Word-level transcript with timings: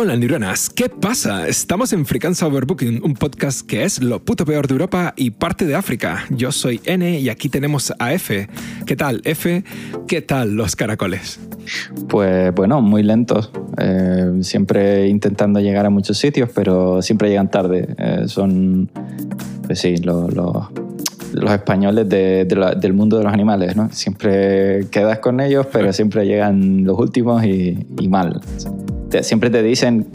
Hola 0.00 0.14
neuronas, 0.14 0.70
¿qué 0.70 0.88
pasa? 0.88 1.48
Estamos 1.48 1.92
en 1.92 2.06
Frequenza 2.06 2.46
Overbooking, 2.46 3.02
un 3.02 3.14
podcast 3.14 3.66
que 3.66 3.82
es 3.82 4.00
lo 4.00 4.24
puto 4.24 4.46
peor 4.46 4.68
de 4.68 4.74
Europa 4.74 5.12
y 5.16 5.32
parte 5.32 5.66
de 5.66 5.74
África. 5.74 6.24
Yo 6.30 6.52
soy 6.52 6.80
N 6.84 7.18
y 7.18 7.28
aquí 7.28 7.48
tenemos 7.48 7.92
a 7.98 8.12
F. 8.12 8.48
¿Qué 8.86 8.94
tal, 8.94 9.20
F? 9.24 9.64
¿Qué 10.06 10.22
tal 10.22 10.54
los 10.54 10.76
caracoles? 10.76 11.40
Pues 12.08 12.54
bueno, 12.54 12.80
muy 12.80 13.02
lentos. 13.02 13.50
Eh, 13.76 14.34
siempre 14.42 15.08
intentando 15.08 15.58
llegar 15.58 15.84
a 15.84 15.90
muchos 15.90 16.16
sitios, 16.16 16.48
pero 16.54 17.02
siempre 17.02 17.30
llegan 17.30 17.50
tarde. 17.50 17.96
Eh, 17.98 18.28
son, 18.28 18.88
pues 19.66 19.80
sí, 19.80 19.96
los 19.96 20.70
españoles 21.50 22.08
del 22.08 22.92
mundo 22.92 23.18
de 23.18 23.24
los 23.24 23.32
animales, 23.32 23.74
¿no? 23.74 23.90
Siempre 23.90 24.86
quedas 24.92 25.18
con 25.18 25.40
ellos, 25.40 25.66
pero 25.72 25.92
siempre 25.92 26.24
llegan 26.24 26.84
los 26.84 26.96
últimos 26.96 27.44
y, 27.44 27.84
y 27.98 28.08
mal 28.08 28.40
siempre 29.22 29.50
te 29.50 29.62
dicen, 29.62 30.06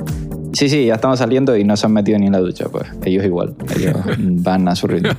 sí, 0.54 0.70
sí, 0.70 0.86
ya 0.86 0.96
estamos 0.96 1.20
saliendo 1.20 1.58
y 1.58 1.64
no 1.64 1.76
se 1.76 1.86
han 1.86 1.94
metido 1.94 2.18
ni 2.20 2.28
en 2.28 2.34
la 2.34 2.40
ducha. 2.40 2.70
Pues 2.70 2.88
ellos 3.06 3.26
igual, 3.26 3.56
ellos 3.76 3.96
van 4.18 4.68
a 4.68 4.76
su 4.76 4.88
ritmo. 4.88 5.12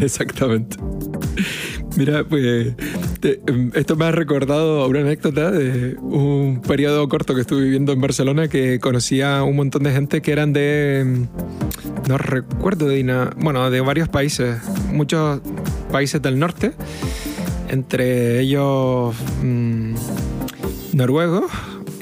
Exactamente. 0.00 0.76
Mira, 1.96 2.24
pues 2.24 2.74
em, 3.22 3.70
esto 3.74 3.96
me 3.96 4.04
ha 4.04 4.10
recordado 4.10 4.86
una 4.86 5.00
anécdota 5.00 5.50
de 5.50 5.96
un 5.98 6.60
periodo 6.60 7.08
corto 7.08 7.34
que 7.34 7.40
estuve 7.40 7.62
viviendo 7.62 7.92
en 7.92 8.00
Barcelona 8.00 8.48
que 8.48 8.78
conocía 8.80 9.42
un 9.42 9.56
montón 9.56 9.82
de 9.84 9.92
gente 9.92 10.20
que 10.20 10.32
eran 10.32 10.52
de, 10.52 11.00
em, 11.00 11.26
no 12.06 12.18
recuerdo 12.18 12.86
de, 12.86 13.30
bueno, 13.38 13.70
de 13.70 13.80
varios 13.80 14.08
países, 14.08 14.58
muchos 14.92 15.40
países 15.90 16.20
del 16.20 16.38
norte, 16.38 16.72
entre 17.70 18.40
ellos 18.40 19.16
mmm, 19.42 19.94
noruegos, 20.92 21.50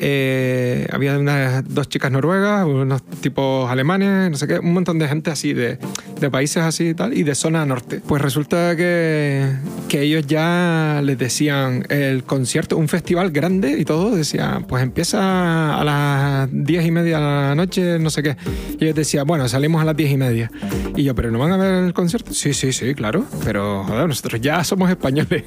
eh, 0.00 0.86
había 0.92 1.18
unas 1.18 1.64
dos 1.72 1.88
chicas 1.88 2.10
noruegas, 2.10 2.66
unos 2.66 3.02
tipos 3.20 3.70
alemanes, 3.70 4.30
no 4.30 4.36
sé 4.36 4.46
qué, 4.46 4.58
un 4.58 4.72
montón 4.72 4.98
de 4.98 5.08
gente 5.08 5.30
así, 5.30 5.52
de, 5.52 5.78
de 6.20 6.30
países 6.30 6.62
así 6.62 6.88
y 6.88 6.94
tal, 6.94 7.16
y 7.16 7.22
de 7.22 7.34
zona 7.34 7.64
norte. 7.66 8.00
Pues 8.06 8.22
resulta 8.22 8.76
que, 8.76 9.50
que 9.88 10.02
ellos 10.02 10.26
ya 10.26 11.00
les 11.02 11.18
decían 11.18 11.84
el 11.88 12.24
concierto, 12.24 12.76
un 12.76 12.88
festival 12.88 13.30
grande 13.30 13.78
y 13.78 13.84
todo, 13.84 14.14
decían, 14.14 14.64
pues 14.64 14.82
empieza 14.82 15.78
a 15.78 15.84
las 15.84 16.48
diez 16.52 16.84
y 16.84 16.90
media 16.90 17.18
de 17.18 17.24
la 17.24 17.54
noche, 17.54 17.98
no 17.98 18.10
sé 18.10 18.22
qué. 18.22 18.36
Y 18.78 18.84
ellos 18.84 18.96
decían, 18.96 19.26
bueno, 19.26 19.48
salimos 19.48 19.82
a 19.82 19.84
las 19.84 19.96
diez 19.96 20.10
y 20.10 20.16
media. 20.16 20.50
Y 20.96 21.04
yo, 21.04 21.14
¿pero 21.14 21.30
no 21.30 21.38
van 21.38 21.52
a 21.52 21.56
ver 21.56 21.84
el 21.84 21.94
concierto? 21.94 22.32
Sí, 22.32 22.54
sí, 22.54 22.72
sí, 22.72 22.94
claro, 22.94 23.24
pero 23.44 23.84
joder, 23.84 24.08
nosotros 24.08 24.40
ya 24.40 24.62
somos 24.64 24.90
españoles. 24.90 25.44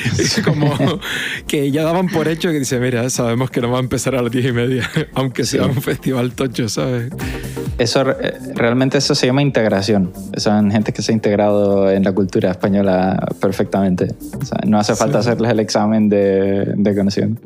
como 0.44 1.00
que 1.46 1.70
ya 1.70 1.82
daban 1.82 2.08
por 2.08 2.28
hecho 2.28 2.50
que 2.50 2.58
dice, 2.58 2.78
mira, 2.78 3.08
sabemos 3.10 3.50
que 3.50 3.60
no 3.60 3.69
van 3.70 3.80
a 3.80 3.82
empezar 3.84 4.14
a 4.14 4.22
las 4.22 4.30
diez 4.30 4.46
y 4.46 4.52
media, 4.52 4.88
aunque 5.14 5.44
sea 5.44 5.66
un 5.66 5.80
festival 5.80 6.32
tocho, 6.32 6.68
¿sabes? 6.68 7.10
Eso, 7.80 8.02
eh, 8.10 8.38
realmente 8.54 8.98
eso 8.98 9.14
se 9.14 9.26
llama 9.26 9.40
integración. 9.40 10.12
Son 10.36 10.70
gente 10.70 10.92
que 10.92 11.00
se 11.00 11.12
ha 11.12 11.14
integrado 11.14 11.90
en 11.90 12.04
la 12.04 12.12
cultura 12.12 12.50
española 12.50 13.26
perfectamente. 13.40 14.08
no 14.66 14.78
hace 14.78 14.94
falta 14.94 15.20
hacerles 15.20 15.50
el 15.50 15.60
examen 15.60 16.10
de, 16.10 16.74
de 16.76 16.94
conocimiento. 16.94 17.40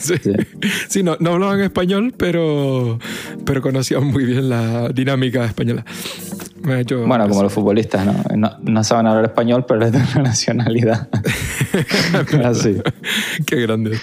sí, 0.88 1.04
no, 1.04 1.16
no, 1.20 1.34
hablaban 1.34 1.60
español, 1.60 2.12
pero, 2.16 2.98
pero 3.44 3.62
conocían 3.62 4.04
muy 4.08 4.24
bien 4.24 4.48
la 4.48 4.88
dinámica 4.88 5.44
española. 5.44 5.84
bueno, 6.62 7.28
como 7.28 7.44
los 7.44 7.52
futbolistas, 7.52 8.04
¿no? 8.04 8.24
¿no? 8.36 8.56
¿no? 8.62 8.82
saben 8.82 9.06
hablar 9.06 9.26
español, 9.26 9.66
pero 9.68 9.86
es 9.86 9.92
de 9.92 9.98
una 9.98 10.22
nacionalidad. 10.30 11.08
Así. 12.44 12.82
Qué 13.46 13.60
grande. 13.60 14.00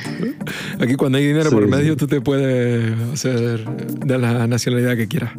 Aquí 0.83 0.95
cuando 0.95 1.17
hay 1.17 1.25
dinero 1.25 1.49
por 1.49 1.65
medio, 1.65 1.95
tú 1.95 2.07
te 2.07 2.19
puedes 2.19 2.99
hacer 3.13 3.63
de 4.05 4.17
la 4.17 4.47
nacionalidad 4.47 4.97
que 4.97 5.07
quieras. 5.07 5.31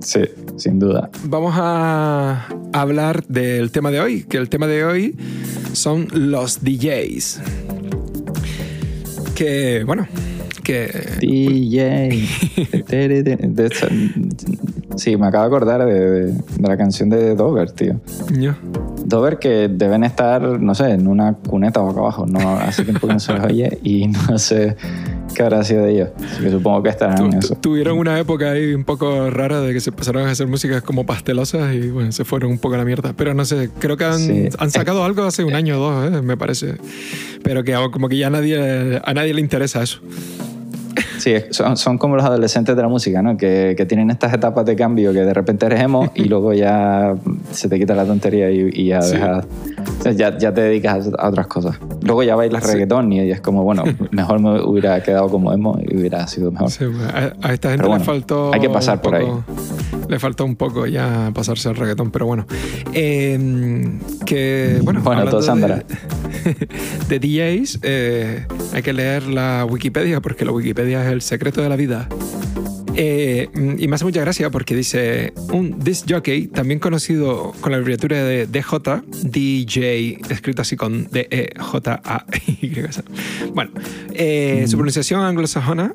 Sí, 0.00 0.22
sin 0.56 0.80
duda. 0.80 1.10
Vamos 1.26 1.54
a 1.56 2.48
hablar 2.72 3.24
del 3.28 3.70
tema 3.70 3.92
de 3.92 4.00
hoy, 4.00 4.24
que 4.24 4.38
el 4.38 4.48
tema 4.48 4.66
de 4.66 4.84
hoy 4.84 5.14
son 5.74 6.08
los 6.12 6.64
DJs. 6.64 7.40
Que, 9.36 9.84
bueno, 9.86 10.08
que... 10.64 10.90
DJ. 11.20 12.26
sí, 14.96 15.16
me 15.16 15.26
acabo 15.28 15.48
de 15.48 15.56
acordar 15.56 15.86
de, 15.86 16.34
la 16.58 16.76
canción 16.76 17.10
de 17.10 17.36
Dover, 17.36 17.70
tío. 17.70 18.00
Dover 19.08 19.38
que 19.38 19.68
deben 19.68 20.02
estar, 20.02 20.42
no 20.42 20.74
sé, 20.74 20.90
en 20.90 21.06
una 21.06 21.34
cuneta 21.34 21.80
boca 21.80 22.00
abajo. 22.00 22.26
No, 22.26 22.56
hace 22.58 22.84
tiempo 22.84 23.06
que 23.06 23.12
no 23.14 23.20
se 23.20 23.32
les 23.34 23.44
oye 23.44 23.78
y 23.82 24.08
no 24.08 24.38
sé 24.38 24.76
qué 25.34 25.42
habrá 25.42 25.62
sido 25.62 25.84
de 25.84 25.92
ellos. 25.92 26.08
Así 26.24 26.42
que 26.42 26.50
supongo 26.50 26.82
que 26.82 26.88
estarán 26.88 27.26
en 27.26 27.34
eso. 27.34 27.54
Tuvieron 27.56 27.98
una 27.98 28.18
época 28.18 28.50
ahí 28.50 28.74
un 28.74 28.84
poco 28.84 29.30
rara 29.30 29.60
de 29.60 29.72
que 29.72 29.80
se 29.80 29.90
empezaron 29.90 30.26
a 30.26 30.30
hacer 30.30 30.46
músicas 30.46 30.82
como 30.82 31.06
pastelosas 31.06 31.74
y 31.74 31.88
bueno, 31.90 32.10
se 32.10 32.24
fueron 32.24 32.50
un 32.50 32.58
poco 32.58 32.74
a 32.74 32.78
la 32.78 32.84
mierda. 32.84 33.12
Pero 33.16 33.34
no 33.34 33.44
sé, 33.44 33.70
creo 33.78 33.96
que 33.96 34.04
han, 34.04 34.48
han 34.58 34.70
sacado 34.70 35.04
algo 35.04 35.24
hace 35.24 35.44
un 35.44 35.54
año 35.54 35.76
o 35.76 35.90
dos, 35.90 36.12
¿eh? 36.12 36.22
me 36.22 36.36
parece. 36.36 36.76
Pero 37.42 37.62
que 37.62 37.76
como 37.92 38.08
que 38.08 38.16
ya 38.16 38.30
nadie, 38.30 39.00
a 39.04 39.14
nadie 39.14 39.34
le 39.34 39.40
interesa 39.40 39.82
eso. 39.82 40.00
Sí, 41.18 41.34
son, 41.50 41.76
son, 41.76 41.98
como 41.98 42.16
los 42.16 42.24
adolescentes 42.24 42.76
de 42.76 42.82
la 42.82 42.88
música, 42.88 43.22
¿no? 43.22 43.36
Que, 43.36 43.74
que, 43.76 43.86
tienen 43.86 44.10
estas 44.10 44.32
etapas 44.32 44.64
de 44.66 44.76
cambio 44.76 45.12
que 45.12 45.20
de 45.20 45.34
repente 45.34 45.66
eres 45.66 45.80
emo 45.80 46.10
y 46.14 46.24
luego 46.28 46.52
ya 46.52 47.14
se 47.50 47.68
te 47.68 47.78
quita 47.78 47.94
la 47.94 48.04
tontería 48.04 48.50
y, 48.50 48.86
ya 48.86 49.00
dejas. 49.00 49.46
ya, 50.16 50.36
ya, 50.36 50.52
te 50.52 50.60
dedicas 50.60 51.10
a 51.18 51.28
otras 51.28 51.46
cosas. 51.46 51.78
Luego 52.02 52.22
ya 52.22 52.36
bailas 52.36 52.64
reggaetón 52.66 53.12
y 53.12 53.30
es 53.30 53.40
como, 53.40 53.62
bueno, 53.64 53.84
mejor 54.10 54.40
me 54.40 54.60
hubiera 54.60 55.02
quedado 55.02 55.28
como 55.28 55.52
emo 55.52 55.78
y 55.82 55.96
hubiera 55.96 56.26
sido 56.26 56.50
mejor. 56.50 56.70
Sí, 56.70 56.84
a, 57.42 57.52
esta 57.52 57.70
gente 57.70 57.88
le 57.88 58.00
faltó. 58.00 58.52
Hay 58.52 58.60
que 58.60 58.70
pasar 58.70 59.00
por 59.00 59.14
ahí. 59.14 59.26
Le 60.08 60.18
faltó 60.18 60.44
un 60.44 60.56
poco 60.56 60.86
ya 60.86 61.30
pasarse 61.34 61.68
al 61.68 61.76
reggaetón, 61.76 62.10
pero 62.10 62.26
bueno. 62.26 62.46
Eh, 62.92 63.98
que, 64.24 64.80
bueno, 64.82 65.00
bueno 65.02 65.24
todo 65.24 65.40
de, 65.40 65.84
de 67.08 67.18
DJs, 67.18 67.80
eh, 67.82 68.46
hay 68.72 68.82
que 68.82 68.92
leer 68.92 69.24
la 69.24 69.64
Wikipedia 69.64 70.20
porque 70.20 70.44
la 70.44 70.52
Wikipedia 70.52 71.04
es 71.04 71.12
el 71.12 71.22
secreto 71.22 71.62
de 71.62 71.68
la 71.68 71.76
vida. 71.76 72.08
Eh, 72.98 73.48
y 73.78 73.88
me 73.88 73.96
hace 73.96 74.06
mucha 74.06 74.22
gracia 74.22 74.50
porque 74.50 74.74
dice 74.74 75.34
un 75.52 75.78
disc 75.80 76.06
jockey, 76.08 76.46
también 76.46 76.80
conocido 76.80 77.52
con 77.60 77.72
la 77.72 77.78
abreviatura 77.78 78.24
de 78.24 78.46
DJ, 78.46 79.02
DJ, 79.24 80.18
escrito 80.30 80.62
así 80.62 80.76
con 80.76 81.08
D-E-J-A-Y. 81.10 82.72
Bueno, 83.54 83.70
eh, 84.14 84.64
su 84.66 84.76
mm. 84.76 84.78
pronunciación 84.78 85.20
anglosajona, 85.20 85.94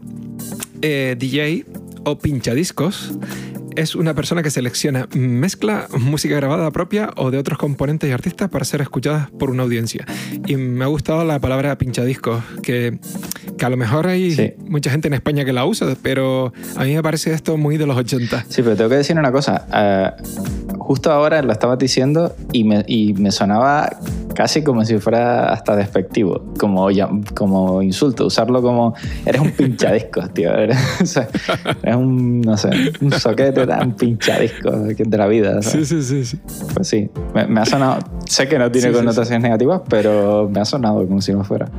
DJ 0.81 1.65
o 2.03 2.17
pinchadiscos, 2.19 3.13
es 3.75 3.95
una 3.95 4.13
persona 4.13 4.43
que 4.43 4.49
selecciona, 4.49 5.07
mezcla 5.13 5.87
música 5.97 6.35
grabada 6.35 6.71
propia 6.71 7.11
o 7.15 7.31
de 7.31 7.37
otros 7.37 7.57
componentes 7.57 8.09
y 8.09 8.13
artistas 8.13 8.49
para 8.49 8.65
ser 8.65 8.81
escuchadas 8.81 9.29
por 9.31 9.49
una 9.49 9.63
audiencia. 9.63 10.05
Y 10.45 10.55
me 10.55 10.83
ha 10.83 10.87
gustado 10.87 11.23
la 11.23 11.39
palabra 11.39 11.77
pinchadiscos, 11.77 12.43
que, 12.63 12.99
que 13.57 13.65
a 13.65 13.69
lo 13.69 13.77
mejor 13.77 14.07
hay 14.07 14.55
mucha 14.67 14.91
gente 14.91 15.07
en 15.07 15.13
España 15.13 15.45
que 15.45 15.53
la 15.53 15.65
usa, 15.65 15.95
pero 16.01 16.53
a 16.75 16.83
mí 16.83 16.95
me 16.95 17.03
parece 17.03 17.33
esto 17.33 17.57
muy 17.57 17.77
de 17.77 17.85
los 17.85 17.97
80. 17.97 18.45
Sí, 18.49 18.61
pero 18.61 18.75
tengo 18.75 18.89
que 18.89 18.97
decir 18.97 19.17
una 19.17 19.31
cosa. 19.31 19.67
Eh, 19.73 20.11
justo 20.91 21.09
ahora 21.09 21.41
lo 21.41 21.53
estabas 21.53 21.79
diciendo 21.79 22.35
y 22.51 22.65
me, 22.65 22.83
y 22.85 23.13
me 23.13 23.31
sonaba 23.31 23.89
casi 24.33 24.61
como 24.61 24.83
si 24.83 24.97
fuera 24.97 25.53
hasta 25.53 25.73
despectivo, 25.75 26.43
como, 26.59 26.89
como 27.33 27.81
insulto, 27.81 28.25
usarlo 28.25 28.61
como 28.61 28.93
eres 29.25 29.41
un 29.41 29.51
pinchadiscos, 29.51 30.33
tío. 30.33 30.53
Eres, 30.53 30.77
un, 31.95 32.41
no 32.41 32.57
sé, 32.57 32.69
un 32.99 33.11
soquete 33.13 33.65
tan 33.65 33.95
pinchadisco 33.95 34.71
de 34.71 35.17
la 35.17 35.27
vida. 35.27 35.61
Sí, 35.61 35.85
sí, 35.85 36.01
sí, 36.03 36.25
sí. 36.25 36.39
Pues 36.73 36.89
sí, 36.89 37.09
me, 37.33 37.61
ha 37.61 37.65
sonado, 37.65 37.99
sé 38.25 38.49
que 38.49 38.59
no 38.59 38.69
tiene 38.69 38.91
connotaciones 38.91 39.43
negativas, 39.43 39.81
pero 39.87 40.49
me 40.53 40.59
ha 40.59 40.65
sonado 40.65 41.07
como 41.07 41.21
si 41.21 41.31
no 41.31 41.45
fuera. 41.45 41.69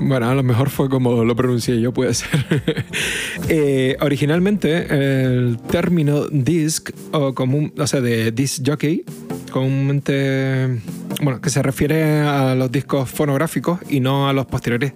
Bueno, 0.00 0.28
a 0.28 0.34
lo 0.34 0.42
mejor 0.44 0.70
fue 0.70 0.88
como 0.88 1.24
lo 1.24 1.34
pronuncié 1.34 1.80
yo, 1.80 1.92
puede 1.92 2.14
ser. 2.14 2.30
Eh, 3.48 3.96
originalmente, 4.00 4.86
el 4.88 5.58
término 5.58 6.26
disc, 6.28 6.90
o, 7.12 7.34
común, 7.34 7.72
o 7.76 7.86
sea, 7.86 8.00
de 8.00 8.30
disc 8.30 8.51
jockey, 8.64 9.04
comúnmente, 9.50 10.80
bueno, 11.22 11.40
que 11.40 11.50
se 11.50 11.62
refiere 11.62 12.20
a 12.20 12.54
los 12.54 12.72
discos 12.72 13.08
fonográficos 13.08 13.80
y 13.88 14.00
no 14.00 14.28
a 14.28 14.32
los 14.32 14.46
posteriores 14.46 14.92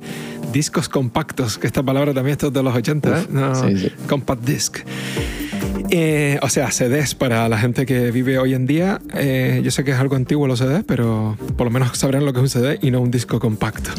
discos 0.52 0.88
compactos, 0.88 1.58
que 1.58 1.66
esta 1.66 1.82
palabra 1.82 2.14
también 2.14 2.38
es 2.40 2.52
de 2.52 2.62
los 2.62 2.74
80, 2.74 3.20
¿eh? 3.20 3.26
No, 3.30 3.52
Compact 4.08 4.44
disc. 4.44 4.78
Eh, 5.90 6.38
o 6.42 6.48
sea, 6.48 6.70
CDs 6.70 7.14
para 7.14 7.48
la 7.48 7.58
gente 7.58 7.86
que 7.86 8.10
vive 8.10 8.38
hoy 8.38 8.54
en 8.54 8.66
día. 8.66 9.00
Eh, 9.14 9.60
yo 9.62 9.70
sé 9.70 9.84
que 9.84 9.92
es 9.92 9.98
algo 9.98 10.16
antiguo 10.16 10.46
los 10.48 10.58
CDs, 10.58 10.84
pero 10.86 11.36
por 11.56 11.66
lo 11.66 11.70
menos 11.70 11.96
sabrán 11.96 12.24
lo 12.24 12.32
que 12.32 12.40
es 12.40 12.42
un 12.42 12.48
CD 12.48 12.78
y 12.82 12.90
no 12.90 13.00
un 13.00 13.10
disco 13.10 13.38
compacto. 13.38 13.90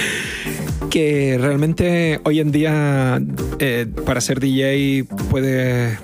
que 0.90 1.38
realmente 1.40 2.20
hoy 2.24 2.40
en 2.40 2.50
día 2.50 3.22
para 4.04 4.20
ser 4.20 4.40
DJ 4.40 5.04
puede 5.30 5.98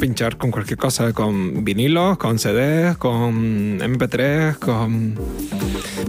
pinchar 0.00 0.38
con 0.38 0.50
cualquier 0.50 0.78
cosa, 0.78 1.12
con 1.12 1.62
vinilos, 1.62 2.16
con 2.16 2.38
CDs, 2.38 2.96
con 2.96 3.78
MP3, 3.78 4.56
con 4.58 5.14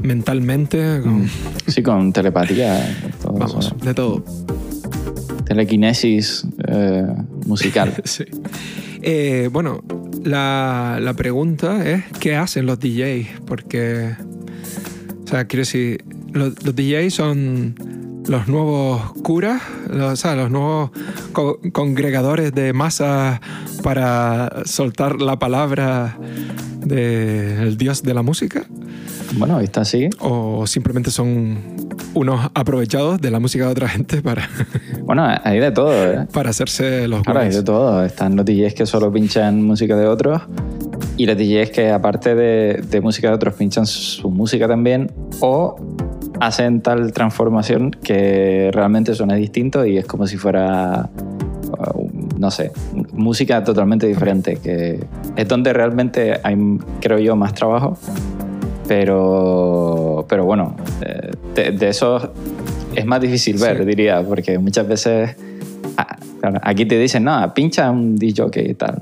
mentalmente, 0.01 1.01
con... 1.03 1.29
Sí, 1.67 1.83
con 1.83 2.13
telepatía. 2.13 2.97
Vamos, 3.25 3.75
de 3.83 3.93
todo. 3.93 4.23
telequinesis 5.45 6.47
eh, 6.67 7.05
musical. 7.45 7.93
sí. 8.05 8.23
Eh, 9.01 9.49
bueno, 9.51 9.83
la, 10.23 10.99
la, 11.01 11.13
pregunta 11.13 11.85
es, 11.87 12.03
¿qué 12.19 12.35
hacen 12.35 12.65
los 12.67 12.79
DJs? 12.79 13.41
Porque, 13.45 14.15
o 15.25 15.27
sea, 15.27 15.45
quiero 15.45 15.61
decir, 15.61 16.05
los, 16.31 16.55
DJs 16.55 17.13
son 17.13 17.75
los 18.31 18.47
nuevos 18.47 19.11
curas, 19.23 19.61
los, 19.89 20.13
o 20.13 20.15
sea, 20.15 20.35
los 20.35 20.49
nuevos 20.49 20.91
congregadores 21.73 22.53
de 22.53 22.71
masa 22.71 23.41
para 23.83 24.63
soltar 24.65 25.21
la 25.21 25.37
palabra 25.37 26.17
del 26.79 27.77
dios 27.77 28.03
de 28.03 28.13
la 28.13 28.23
música. 28.23 28.63
Bueno, 29.37 29.59
está 29.59 29.81
así. 29.81 30.09
O 30.19 30.65
simplemente 30.65 31.11
son 31.11 31.57
unos 32.13 32.49
aprovechados 32.53 33.19
de 33.19 33.31
la 33.31 33.39
música 33.39 33.65
de 33.65 33.71
otra 33.71 33.89
gente 33.89 34.21
para. 34.21 34.49
Bueno, 35.03 35.27
hay 35.43 35.59
de 35.59 35.71
todo, 35.71 35.91
¿eh? 35.93 36.27
Para 36.31 36.51
hacerse 36.51 37.05
los 37.07 37.23
Claro, 37.23 37.41
hay 37.41 37.49
de 37.49 37.63
todo. 37.63 38.05
Están 38.05 38.37
los 38.37 38.45
DJs 38.45 38.73
que 38.73 38.85
solo 38.85 39.11
pinchan 39.11 39.61
música 39.61 39.97
de 39.97 40.07
otros 40.07 40.41
y 41.17 41.25
los 41.25 41.35
DJs 41.35 41.71
que, 41.71 41.91
aparte 41.91 42.33
de, 42.33 42.81
de 42.89 43.01
música 43.01 43.27
de 43.27 43.33
otros, 43.33 43.55
pinchan 43.55 43.85
su 43.85 44.29
música 44.29 44.69
también 44.69 45.11
o 45.41 45.75
hacen 46.41 46.81
tal 46.81 47.13
transformación 47.13 47.91
que 47.91 48.69
realmente 48.73 49.15
suena 49.15 49.35
distinto 49.35 49.85
y 49.85 49.97
es 49.97 50.05
como 50.05 50.27
si 50.27 50.37
fuera 50.37 51.09
no 52.37 52.51
sé, 52.51 52.71
música 53.13 53.63
totalmente 53.63 54.07
diferente, 54.07 54.57
que 54.57 54.99
es 55.35 55.47
donde 55.47 55.71
realmente 55.73 56.39
hay, 56.43 56.57
creo 56.99 57.19
yo, 57.19 57.35
más 57.35 57.53
trabajo 57.53 57.97
pero, 58.91 60.25
pero 60.27 60.43
bueno, 60.43 60.75
eh, 61.01 61.31
de, 61.71 61.87
eso 61.87 62.33
es 62.93 63.05
más 63.05 63.21
difícil 63.21 63.57
ver, 63.57 63.85
diría, 63.85 64.21
porque 64.21 64.59
muchas 64.59 64.85
veces 64.85 65.33
ah, 65.95 66.17
aquí 66.61 66.85
te 66.85 66.99
dicen, 66.99 67.23
no, 67.23 67.53
pincha 67.53 67.89
un 67.89 68.17
DJ 68.17 68.49
y 68.69 68.73
tal. 68.73 68.97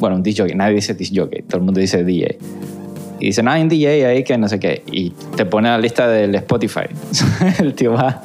Bueno, 0.00 0.16
un 0.16 0.24
DJ, 0.24 0.56
nadie 0.56 0.74
dice 0.74 0.94
DJ, 0.94 1.44
todo 1.46 1.58
el 1.58 1.62
mundo 1.62 1.78
dice 1.78 2.02
DJ. 2.02 2.36
Y 3.20 3.26
dicen, 3.26 3.44
no, 3.44 3.52
hay 3.52 3.62
un 3.62 3.68
DJ 3.68 4.06
ahí 4.06 4.24
que 4.24 4.36
no 4.38 4.48
sé 4.48 4.58
qué. 4.58 4.82
Y 4.90 5.10
te 5.36 5.44
pone 5.46 5.68
la 5.68 5.78
lista 5.78 6.08
del 6.08 6.34
Spotify. 6.36 6.86
el 7.60 7.74
tío 7.74 7.92
va 7.92 8.22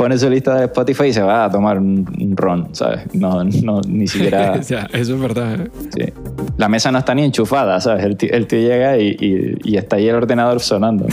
pone 0.00 0.16
su 0.16 0.30
lista 0.30 0.54
de 0.54 0.64
Spotify 0.64 1.04
y 1.04 1.12
se 1.12 1.22
va 1.22 1.44
a 1.44 1.50
tomar 1.50 1.78
un, 1.78 2.34
ron, 2.34 2.74
¿sabes? 2.74 3.02
No, 3.12 3.44
no, 3.44 3.80
ni 3.86 4.06
siquiera... 4.08 4.54
eso 4.60 4.86
es 4.92 5.20
verdad. 5.20 5.60
¿eh? 5.60 5.70
Sí. 5.94 6.12
La 6.56 6.68
mesa 6.68 6.90
no 6.90 6.98
está 6.98 7.14
ni 7.14 7.22
enchufada, 7.22 7.80
¿sabes? 7.80 8.04
El 8.04 8.46
tío, 8.46 8.58
llega 8.60 8.98
y, 8.98 9.16
y, 9.62 9.76
está 9.76 9.96
ahí 9.96 10.08
el 10.08 10.14
ordenador 10.14 10.60
sonando. 10.60 11.06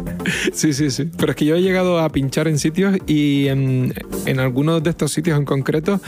sí, 0.52 0.72
sí, 0.72 0.90
sí. 0.90 1.10
Pero 1.18 1.32
es 1.32 1.36
que 1.36 1.44
yo 1.44 1.56
he 1.56 1.62
llegado 1.62 1.98
a 1.98 2.08
pinchar 2.10 2.48
en 2.48 2.58
sitios 2.58 2.96
y 3.06 3.48
en, 3.48 3.94
en 4.26 4.40
algunos 4.40 4.82
de 4.82 4.90
estos 4.90 5.12
sitios 5.12 5.38
en 5.38 5.44
concreto 5.44 6.00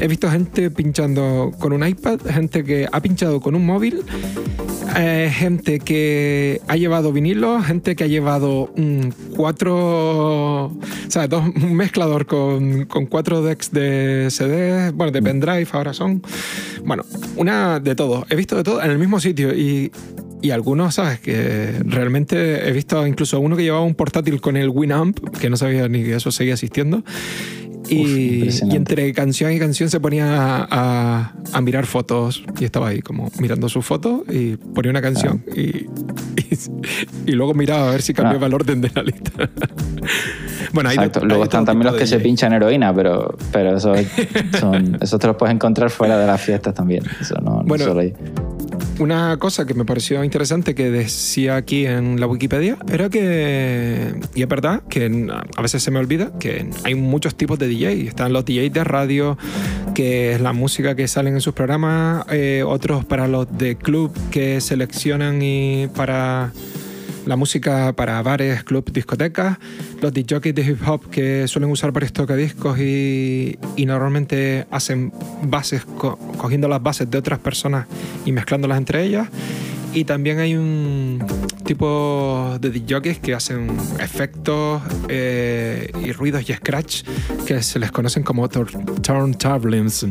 he 0.00 0.08
visto 0.08 0.30
gente 0.30 0.70
pinchando 0.70 1.52
con 1.58 1.72
un 1.72 1.86
iPad, 1.86 2.20
gente 2.28 2.64
que 2.64 2.88
ha 2.90 3.00
pinchado 3.00 3.40
con 3.40 3.54
un 3.54 3.64
móvil 3.66 4.02
eh, 4.96 5.30
gente 5.32 5.80
que 5.80 6.60
ha 6.68 6.76
llevado 6.76 7.12
vinilos, 7.12 7.64
gente 7.64 7.96
que 7.96 8.04
ha 8.04 8.06
llevado 8.06 8.70
cuatro, 9.36 10.66
o 10.66 10.80
sea, 11.08 11.26
dos, 11.28 11.54
mezclador 11.54 12.26
con, 12.26 12.86
con, 12.86 13.06
cuatro 13.06 13.42
decks 13.42 13.72
de 13.72 14.28
CD, 14.30 14.90
bueno, 14.92 15.12
de 15.12 15.22
pendrive 15.22 15.66
ahora 15.72 15.92
son. 15.92 16.22
Bueno, 16.84 17.04
una 17.36 17.80
de 17.80 17.94
todo. 17.94 18.26
He 18.30 18.36
visto 18.36 18.56
de 18.56 18.62
todo 18.62 18.82
en 18.82 18.90
el 18.90 18.98
mismo 18.98 19.20
sitio 19.20 19.54
y, 19.54 19.90
y 20.42 20.50
algunos, 20.50 20.96
¿sabes? 20.96 21.20
Que 21.20 21.80
realmente 21.84 22.68
he 22.68 22.72
visto 22.72 23.06
incluso 23.06 23.40
uno 23.40 23.56
que 23.56 23.62
llevaba 23.62 23.84
un 23.84 23.94
portátil 23.94 24.40
con 24.40 24.56
el 24.56 24.68
Winamp, 24.68 25.18
que 25.38 25.48
no 25.48 25.56
sabía 25.56 25.88
ni 25.88 26.02
que 26.04 26.16
eso 26.16 26.30
seguía 26.30 26.52
existiendo. 26.52 27.02
Y, 27.88 28.48
entre 28.74 29.12
canción 29.12 29.52
y 29.52 29.58
canción 29.58 29.90
se 29.90 30.00
ponía 30.00 30.66
a, 30.70 31.32
mirar 31.62 31.86
fotos 31.86 32.44
y 32.58 32.64
estaba 32.64 32.88
ahí 32.88 33.00
como 33.00 33.30
mirando 33.38 33.68
sus 33.68 33.84
fotos 33.84 34.22
y 34.28 34.56
ponía 34.56 34.90
una 34.90 35.02
canción 35.02 35.44
y, 35.54 35.86
y, 37.26 37.32
luego 37.32 37.54
miraba 37.54 37.88
a 37.88 37.90
ver 37.92 38.02
si 38.02 38.12
cambiaba 38.12 38.46
el 38.46 38.54
orden 38.54 38.80
de 38.80 38.90
la 38.94 39.02
lista. 39.02 39.50
bueno, 40.72 40.90
ahí 40.90 40.96
luego 41.22 41.44
están 41.44 41.64
también 41.64 41.92
los 41.92 42.00
que 42.00 42.06
se 42.06 42.20
pinchan 42.20 42.52
heroína, 42.52 42.94
pero, 42.94 43.36
pero 43.52 43.76
eso, 43.76 43.94
son, 44.60 44.98
eso 45.00 45.18
te 45.18 45.26
los 45.26 45.36
puedes 45.36 45.54
encontrar 45.54 45.90
fuera 45.90 46.18
de 46.18 46.26
las 46.26 46.40
fiestas 46.40 46.74
también. 46.74 47.04
Eso 47.20 47.36
no, 47.40 47.62
bueno, 47.64 47.84
solo 47.84 48.00
ahí. 48.00 48.14
Una 48.98 49.36
cosa 49.38 49.66
que 49.66 49.74
me 49.74 49.84
pareció 49.84 50.22
interesante 50.22 50.74
que 50.74 50.90
decía 50.90 51.56
aquí 51.56 51.84
en 51.84 52.20
la 52.20 52.28
Wikipedia 52.28 52.76
era 52.88 53.10
que, 53.10 54.14
y 54.34 54.42
es 54.42 54.48
verdad, 54.48 54.82
que 54.88 55.28
a 55.56 55.62
veces 55.62 55.82
se 55.82 55.90
me 55.90 55.98
olvida, 55.98 56.30
que 56.38 56.70
hay 56.84 56.94
muchos 56.94 57.34
tipos 57.34 57.58
de 57.58 57.66
DJ. 57.66 58.06
Están 58.06 58.32
los 58.32 58.44
DJs 58.44 58.72
de 58.72 58.84
radio, 58.84 59.36
que 59.94 60.32
es 60.32 60.40
la 60.40 60.52
música 60.52 60.94
que 60.94 61.08
salen 61.08 61.34
en 61.34 61.40
sus 61.40 61.54
programas, 61.54 62.24
eh, 62.30 62.62
otros 62.64 63.04
para 63.04 63.26
los 63.26 63.46
de 63.58 63.76
club 63.76 64.12
que 64.30 64.60
seleccionan 64.60 65.42
y 65.42 65.88
para 65.88 66.52
la 67.26 67.36
música 67.36 67.92
para 67.92 68.20
bares, 68.22 68.64
clubs, 68.64 68.92
discotecas, 68.92 69.58
los 70.00 70.12
DJs 70.12 70.54
de 70.54 70.62
hip 70.62 70.78
hop 70.86 71.08
que 71.10 71.48
suelen 71.48 71.70
usar 71.70 71.92
varios 71.92 72.12
tocadiscos 72.12 72.78
y, 72.78 73.58
y 73.76 73.86
normalmente 73.86 74.66
hacen 74.70 75.12
bases, 75.42 75.86
cogiendo 76.38 76.68
las 76.68 76.82
bases 76.82 77.10
de 77.10 77.18
otras 77.18 77.38
personas 77.38 77.86
y 78.24 78.32
mezclándolas 78.32 78.78
entre 78.78 79.04
ellas. 79.04 79.28
Y 79.94 80.04
también 80.04 80.40
hay 80.40 80.56
un 80.56 81.24
tipo 81.64 82.58
de 82.60 82.70
DJs 82.70 83.20
que 83.20 83.32
hacen 83.32 83.68
efectos 84.00 84.82
eh, 85.08 85.90
y 86.04 86.12
ruidos 86.12 86.48
y 86.48 86.52
scratch 86.52 87.04
que 87.46 87.62
se 87.62 87.78
les 87.78 87.92
conocen 87.92 88.24
como 88.24 88.48
turntables. 88.48 90.04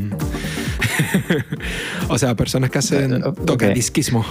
o 2.08 2.18
sea, 2.18 2.36
personas 2.36 2.70
que 2.70 2.80
hacen 2.80 3.22
tocadisquismo. 3.46 4.26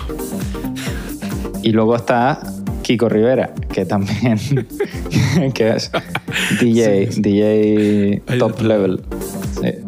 Y 1.62 1.72
luego 1.72 1.96
está 1.96 2.40
Kiko 2.82 3.08
Rivera, 3.08 3.52
que 3.72 3.84
también 3.86 4.38
que 5.54 5.70
es 5.70 5.90
DJ, 6.60 7.08
DJ 7.16 8.22
top 8.38 8.60
level. 8.60 9.00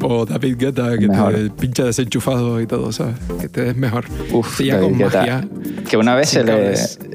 O 0.02 0.26
David 0.26 0.56
Guetta, 0.58 0.96
que 0.98 1.08
te 1.08 1.50
pincha 1.50 1.84
desenchufado 1.84 2.60
y 2.60 2.66
todo, 2.66 2.92
¿sabes? 2.92 3.16
Que 3.40 3.48
te 3.48 3.62
des 3.62 3.76
mejor. 3.76 4.04
Uf, 4.32 4.60
David 4.60 4.96
Guetta. 4.96 5.44
Que 5.88 5.96
una 5.96 6.14
vez 6.14 6.36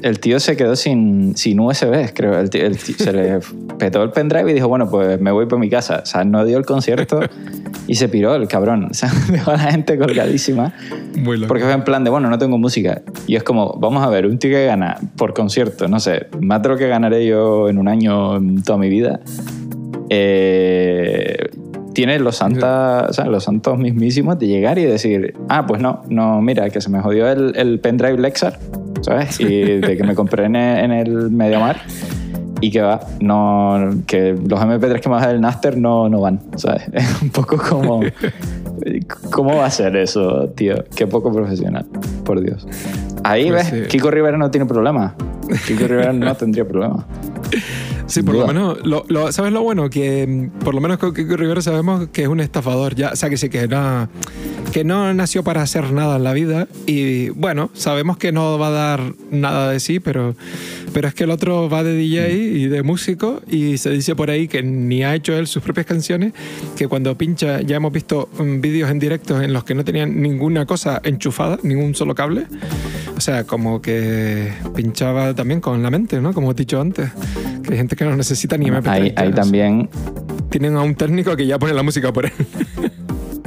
el 0.02 0.20
tío 0.20 0.40
se 0.40 0.56
quedó 0.56 0.76
sin, 0.76 1.36
sin 1.36 1.60
USB, 1.60 2.12
creo. 2.14 2.38
El 2.38 2.78
se 2.78 3.12
le 3.12 3.38
petó 3.78 4.02
el 4.02 4.10
pendrive 4.10 4.50
y 4.50 4.54
dijo, 4.54 4.68
bueno, 4.68 4.88
pues 4.88 5.20
me 5.20 5.30
voy 5.30 5.46
por 5.46 5.58
mi 5.58 5.70
casa. 5.70 6.00
O 6.02 6.06
sea, 6.06 6.24
no 6.24 6.44
dio 6.44 6.58
el 6.58 6.64
concierto 6.64 7.20
y 7.86 7.94
se 7.96 8.08
piró 8.08 8.34
el 8.34 8.46
cabrón. 8.48 8.88
O 8.90 8.94
sea, 8.94 9.10
dejó 9.30 9.50
a 9.50 9.56
la 9.56 9.72
gente 9.72 9.98
colgadísima. 9.98 10.72
Muy 11.16 11.36
loco. 11.36 11.48
Porque 11.48 11.64
fue 11.64 11.72
en 11.72 11.84
plan 11.84 12.04
de, 12.04 12.10
bueno, 12.10 12.28
no 12.30 12.38
tengo 12.38 12.58
música. 12.58 13.02
Y 13.26 13.36
es 13.36 13.42
como, 13.42 13.76
vamos 13.78 14.04
a 14.04 14.08
ver, 14.08 14.26
un 14.26 14.38
tío 14.38 14.50
que 14.50 14.66
gana 14.66 14.98
por 15.16 15.34
concierto, 15.34 15.88
no 15.88 16.00
sé, 16.00 16.28
más 16.40 16.62
de 16.62 16.68
lo 16.68 16.76
que 16.76 16.88
ganaré 16.88 17.26
yo 17.26 17.68
en 17.68 17.78
un 17.78 17.88
año 17.88 18.36
en 18.36 18.62
toda 18.62 18.78
mi 18.78 18.88
vida. 18.88 19.20
Eh, 20.08 21.48
tiene 21.92 22.18
los, 22.18 22.36
santa, 22.36 23.06
o 23.08 23.12
sea, 23.12 23.26
los 23.26 23.44
santos 23.44 23.78
mismísimos 23.78 24.38
de 24.38 24.46
llegar 24.46 24.78
y 24.78 24.84
decir, 24.84 25.34
ah, 25.48 25.66
pues 25.66 25.80
no, 25.80 26.02
no, 26.08 26.40
mira, 26.40 26.70
que 26.70 26.80
se 26.80 26.90
me 26.90 27.00
jodió 27.00 27.28
el, 27.28 27.56
el 27.56 27.80
pendrive 27.80 28.18
Lexar, 28.18 28.58
¿sabes? 29.02 29.40
Y 29.40 29.78
de 29.80 29.96
que 29.96 30.04
me 30.04 30.14
compré 30.14 30.44
en 30.44 30.56
el, 30.56 30.84
en 30.84 30.92
el 30.92 31.30
Mediamar 31.30 31.80
y 32.60 32.70
que 32.70 32.82
va, 32.82 33.00
no, 33.20 34.02
que 34.06 34.32
los 34.32 34.60
MP3 34.60 35.00
que 35.00 35.08
me 35.08 35.14
baja 35.14 35.28
del 35.28 35.40
Naster 35.40 35.76
no, 35.78 36.08
no 36.08 36.20
van, 36.20 36.40
¿sabes? 36.56 36.82
Es 36.92 37.22
un 37.22 37.30
poco 37.30 37.56
como, 37.56 38.02
¿cómo 39.30 39.56
va 39.56 39.66
a 39.66 39.70
ser 39.70 39.96
eso, 39.96 40.48
tío? 40.54 40.84
Qué 40.94 41.06
poco 41.06 41.32
profesional, 41.32 41.86
por 42.24 42.40
Dios. 42.40 42.66
Ahí 43.24 43.50
pues 43.50 43.70
ves, 43.70 43.88
Kiko 43.88 44.10
Rivera 44.10 44.36
no 44.36 44.50
tiene 44.50 44.66
problema. 44.66 45.14
Kiko 45.66 45.86
Rivera 45.86 46.12
no 46.12 46.34
tendría 46.34 46.66
problema. 46.66 47.06
Sí, 48.10 48.22
por 48.24 48.34
lo 48.34 48.46
menos, 48.46 48.78
¿sabes 49.32 49.52
lo 49.52 49.62
bueno? 49.62 49.88
Que 49.88 50.26
mm, 50.26 50.64
por 50.64 50.74
lo 50.74 50.80
menos 50.80 50.98
con 50.98 51.14
Kiko 51.14 51.36
Rivera 51.36 51.62
sabemos 51.62 52.08
que 52.08 52.22
es 52.22 52.28
un 52.28 52.40
estafador. 52.40 52.96
Ya, 52.96 53.10
o 53.12 53.16
sea, 53.16 53.30
que 53.30 53.36
sí, 53.36 53.48
que 53.48 53.68
no, 53.68 54.08
que 54.72 54.82
no 54.82 55.14
nació 55.14 55.44
para 55.44 55.62
hacer 55.62 55.92
nada 55.92 56.16
en 56.16 56.24
la 56.24 56.32
vida. 56.32 56.66
Y 56.86 57.28
bueno, 57.30 57.70
sabemos 57.72 58.16
que 58.16 58.32
no 58.32 58.58
va 58.58 58.66
a 58.66 58.70
dar 58.70 59.14
nada 59.30 59.70
de 59.70 59.78
sí, 59.78 60.00
pero, 60.00 60.34
pero 60.92 61.06
es 61.06 61.14
que 61.14 61.22
el 61.22 61.30
otro 61.30 61.70
va 61.70 61.84
de 61.84 61.94
DJ 61.94 62.32
y 62.32 62.66
de 62.66 62.82
músico 62.82 63.42
y 63.48 63.78
se 63.78 63.90
dice 63.90 64.16
por 64.16 64.28
ahí 64.30 64.48
que 64.48 64.64
ni 64.64 65.04
ha 65.04 65.14
hecho 65.14 65.36
él 65.36 65.46
sus 65.46 65.62
propias 65.62 65.86
canciones, 65.86 66.32
que 66.76 66.88
cuando 66.88 67.16
pincha, 67.16 67.60
ya 67.60 67.76
hemos 67.76 67.92
visto 67.92 68.28
mm, 68.38 68.60
vídeos 68.60 68.90
en 68.90 68.98
directo 68.98 69.40
en 69.40 69.52
los 69.52 69.62
que 69.62 69.76
no 69.76 69.84
tenían 69.84 70.20
ninguna 70.20 70.66
cosa 70.66 71.00
enchufada, 71.04 71.60
ningún 71.62 71.94
solo 71.94 72.16
cable. 72.16 72.46
O 73.16 73.20
sea, 73.20 73.44
como 73.44 73.80
que 73.80 74.52
pinchaba 74.74 75.32
también 75.34 75.60
con 75.60 75.80
la 75.82 75.90
mente, 75.90 76.20
¿no? 76.20 76.32
Como 76.32 76.50
he 76.50 76.54
dicho 76.54 76.80
antes. 76.80 77.10
Que 77.70 77.74
hay 77.74 77.78
gente 77.78 77.94
que 77.94 78.04
no 78.04 78.16
necesita 78.16 78.58
ni 78.58 78.66
MP3. 78.66 79.12
Ahí, 79.14 79.30
también... 79.30 79.88
Tienen 80.48 80.74
a 80.74 80.82
un 80.82 80.96
técnico 80.96 81.36
que 81.36 81.46
ya 81.46 81.56
pone 81.56 81.72
la 81.72 81.84
música 81.84 82.12
por 82.12 82.26
él. 82.26 82.32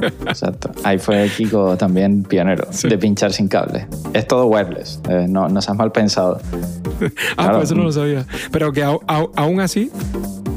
Exacto. 0.00 0.72
Ahí 0.82 0.96
fue 0.98 1.28
Kiko 1.28 1.76
también 1.76 2.22
pionero 2.22 2.66
de 2.82 2.96
pinchar 2.96 3.34
sin 3.34 3.48
cable. 3.48 3.86
Es 4.14 4.26
todo 4.26 4.46
wireless, 4.46 4.98
eh, 5.10 5.26
no, 5.28 5.50
no 5.50 5.60
seas 5.60 5.76
mal 5.76 5.92
pensado. 5.92 6.40
ah, 7.36 7.52
pues 7.52 7.64
eso 7.64 7.74
no 7.74 7.82
lo 7.84 7.92
sabía. 7.92 8.26
Pero 8.50 8.72
que 8.72 8.82
aún 8.82 9.60
así, 9.60 9.90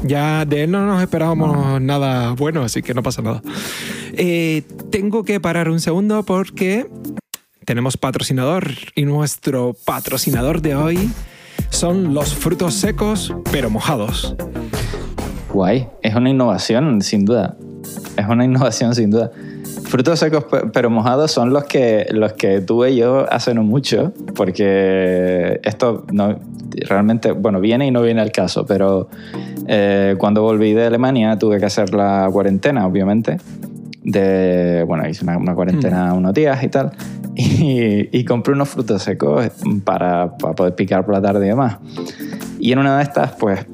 Ya 0.02 0.46
de 0.46 0.64
él 0.64 0.70
no 0.70 0.86
nos 0.86 1.02
esperábamos 1.02 1.78
nada 1.82 2.32
bueno, 2.32 2.62
así 2.62 2.80
que 2.80 2.94
no 2.94 3.02
pasa 3.02 3.20
nada. 3.20 3.42
Eh, 4.14 4.62
tengo 4.90 5.24
que 5.24 5.40
parar 5.40 5.68
un 5.68 5.80
segundo 5.80 6.22
porque 6.22 6.86
tenemos 7.66 7.98
patrocinador 7.98 8.70
y 8.94 9.04
nuestro 9.04 9.76
patrocinador 9.84 10.62
de 10.62 10.74
hoy 10.74 11.10
son 11.70 12.14
los 12.14 12.34
frutos 12.34 12.74
secos 12.74 13.34
pero 13.50 13.70
mojados. 13.70 14.34
Guay, 15.52 15.88
es 16.02 16.14
una 16.14 16.30
innovación 16.30 17.00
sin 17.02 17.24
duda. 17.24 17.56
Es 18.16 18.26
una 18.28 18.44
innovación 18.44 18.94
sin 18.94 19.10
duda. 19.10 19.30
Frutos 19.84 20.18
secos 20.18 20.46
pero 20.72 20.90
mojados 20.90 21.30
son 21.30 21.52
los 21.52 21.64
que, 21.64 22.06
los 22.10 22.34
que 22.34 22.60
tuve 22.60 22.94
yo 22.94 23.26
hace 23.32 23.54
no 23.54 23.62
mucho, 23.62 24.12
porque 24.34 25.60
esto 25.64 26.04
no, 26.12 26.38
realmente, 26.88 27.32
bueno, 27.32 27.60
viene 27.60 27.86
y 27.86 27.90
no 27.90 28.02
viene 28.02 28.20
al 28.20 28.32
caso, 28.32 28.66
pero 28.66 29.08
eh, 29.66 30.14
cuando 30.18 30.42
volví 30.42 30.72
de 30.74 30.86
Alemania 30.86 31.38
tuve 31.38 31.58
que 31.58 31.66
hacer 31.66 31.94
la 31.94 32.28
cuarentena, 32.30 32.86
obviamente. 32.86 33.38
De, 34.10 34.84
bueno, 34.86 35.06
hice 35.06 35.22
una, 35.22 35.54
cuarentena 35.54 36.14
mm. 36.14 36.16
unos 36.16 36.32
días 36.32 36.62
y 36.62 36.68
tal, 36.68 36.92
y, 37.34 38.24
compré 38.24 38.54
unos 38.54 38.70
frutos 38.70 39.02
secos 39.02 39.50
para, 39.84 40.34
para, 40.38 40.54
poder 40.54 40.74
picar 40.74 41.04
por 41.04 41.14
la 41.14 41.20
tarde 41.20 41.44
y 41.44 41.48
demás. 41.50 41.76
Y 42.58 42.72
en 42.72 42.78
una 42.78 42.96
de 42.96 43.02
estas, 43.02 43.32
pues 43.32 43.66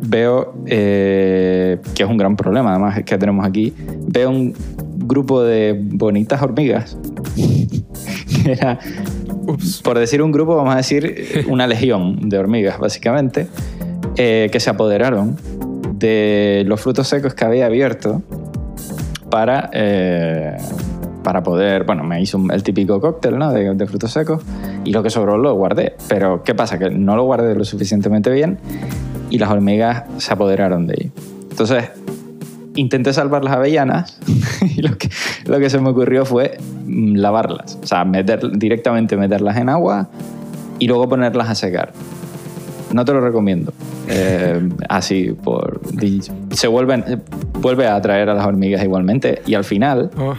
veo 0.00 0.54
eh, 0.66 1.78
que 1.94 2.02
es 2.04 2.08
un 2.08 2.16
gran 2.16 2.36
problema, 2.36 2.70
además, 2.70 3.02
que 3.04 3.18
tenemos 3.18 3.44
aquí. 3.44 3.74
Veo 4.06 4.30
un 4.30 4.54
grupo 4.96 5.42
de 5.42 5.78
bonitas 5.80 6.40
hormigas. 6.40 6.96
era, 8.46 8.78
por 9.82 9.98
decir 9.98 10.22
un 10.22 10.32
grupo, 10.32 10.56
vamos 10.56 10.74
a 10.74 10.78
decir 10.78 11.44
una 11.48 11.66
legión 11.66 12.28
de 12.28 12.38
hormigas, 12.38 12.78
básicamente, 12.78 13.48
eh, 14.16 14.48
que 14.52 14.60
se 14.60 14.70
apoderaron 14.70 15.36
de 15.94 16.64
los 16.66 16.80
frutos 16.80 17.08
secos 17.08 17.34
que 17.34 17.44
había 17.44 17.66
abierto 17.66 18.22
para, 19.30 19.70
eh, 19.72 20.56
para 21.22 21.42
poder, 21.42 21.84
bueno, 21.84 22.02
me 22.04 22.20
hizo 22.20 22.38
el 22.52 22.62
típico 22.62 23.00
cóctel 23.00 23.38
de, 23.38 23.86
frutos 23.86 24.12
secos 24.12 24.42
y 24.84 24.92
lo 24.92 25.02
que 25.02 25.10
sobró 25.10 25.38
lo 25.38 25.54
guardé. 25.54 25.96
Pero 26.08 26.42
¿qué 26.42 26.54
pasa? 26.54 26.78
Que 26.78 26.90
no 26.90 27.16
lo 27.16 27.24
guardé 27.24 27.54
lo 27.54 27.64
suficientemente 27.64 28.30
bien 28.30 28.58
y 29.30 29.38
las 29.38 29.50
hormigas 29.50 30.04
se 30.18 30.32
apoderaron 30.32 30.86
de 30.86 30.94
ahí. 30.98 31.12
Entonces, 31.50 31.90
intenté 32.74 33.12
salvar 33.12 33.44
las 33.44 33.54
avellanas 33.54 34.18
y 34.76 34.82
lo 34.82 34.96
que, 34.98 35.10
lo 35.46 35.58
que 35.58 35.70
se 35.70 35.78
me 35.80 35.90
ocurrió 35.90 36.24
fue 36.24 36.58
mm, 36.86 37.16
lavarlas. 37.16 37.78
O 37.82 37.86
sea, 37.86 38.04
meter, 38.04 38.58
directamente 38.58 39.16
meterlas 39.16 39.56
en 39.56 39.68
agua 39.68 40.08
y 40.78 40.88
luego 40.88 41.08
ponerlas 41.08 41.48
a 41.48 41.54
secar. 41.54 41.92
No 42.92 43.04
te 43.04 43.12
lo 43.12 43.20
recomiendo. 43.20 43.72
Eh, 44.08 44.68
así, 44.88 45.32
por, 45.32 45.80
se 46.50 46.66
vuelven, 46.66 47.22
vuelve 47.60 47.86
a 47.86 47.96
atraer 47.96 48.28
a 48.28 48.34
las 48.34 48.44
hormigas 48.44 48.82
igualmente. 48.82 49.42
Y 49.46 49.54
al 49.54 49.64
final 49.64 50.10
oh. 50.18 50.34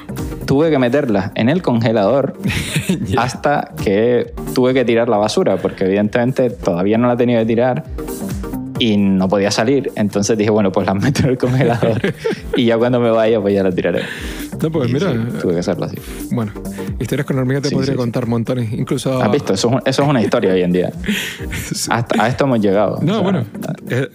tuve 0.45 0.69
que 0.69 0.77
meterlas 0.77 1.31
en 1.35 1.49
el 1.49 1.61
congelador 1.61 2.33
hasta 3.17 3.71
que 3.81 4.33
tuve 4.53 4.73
que 4.73 4.83
tirar 4.83 5.07
la 5.07 5.17
basura, 5.17 5.57
porque 5.57 5.85
evidentemente 5.85 6.49
todavía 6.49 6.97
no 6.97 7.07
la 7.07 7.15
tenía 7.15 7.39
que 7.39 7.45
tirar 7.45 7.83
y 8.81 8.97
no 8.97 9.29
podía 9.29 9.51
salir. 9.51 9.91
Entonces 9.95 10.37
dije, 10.37 10.49
bueno, 10.49 10.71
pues 10.71 10.87
las 10.87 10.95
meto 10.95 11.21
en 11.21 11.29
el 11.29 11.37
congelador 11.37 12.01
y 12.57 12.65
ya 12.65 12.77
cuando 12.77 12.99
me 12.99 13.11
vaya, 13.11 13.39
pues 13.39 13.53
ya 13.53 13.63
las 13.63 13.75
tiraré. 13.75 14.01
No, 14.61 14.71
pues 14.71 14.91
mira. 14.91 15.13
tuve 15.41 15.53
que 15.53 15.59
hacerlo 15.59 15.85
así. 15.85 15.97
Bueno, 16.31 16.51
historias 16.99 17.25
con 17.25 17.37
hormigas 17.39 17.63
te 17.63 17.71
podría 17.71 17.95
contar 17.95 18.27
montones. 18.27 18.71
Incluso. 18.71 19.21
¿Has 19.21 19.31
visto? 19.31 19.53
Eso, 19.53 19.79
es 19.85 19.99
una 19.99 20.21
historia 20.21 20.53
hoy 20.53 20.61
en 20.61 20.71
día. 20.71 20.91
Hasta 21.89 22.23
a 22.23 22.27
esto 22.27 22.45
hemos 22.45 22.59
llegado. 22.59 22.99
No, 23.01 23.23
bueno. 23.23 23.45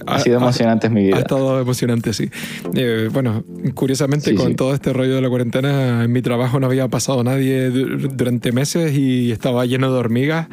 Ha, 0.06 0.20
sido 0.20 0.36
emocionante 0.36 0.88
mi 0.88 1.04
vida. 1.04 1.16
Ha 1.16 1.20
estado 1.20 1.60
emocionante, 1.60 2.12
sí. 2.12 2.30
Eh, 2.74 3.08
bueno, 3.12 3.44
curiosamente, 3.74 4.34
con 4.34 4.54
todo 4.54 4.74
este 4.74 4.92
rollo 4.92 5.16
de 5.16 5.20
la 5.20 5.28
cuarentena, 5.28 6.04
en 6.04 6.12
mi 6.12 6.22
trabajo 6.22 6.60
no 6.60 6.66
había 6.66 6.88
pasado 6.88 7.22
nadie 7.24 7.70
durante 7.70 8.52
meses 8.52 8.96
y 8.96 9.32
estaba 9.32 9.66
lleno 9.66 9.92
de 9.92 9.98
hormigas. 9.98 10.48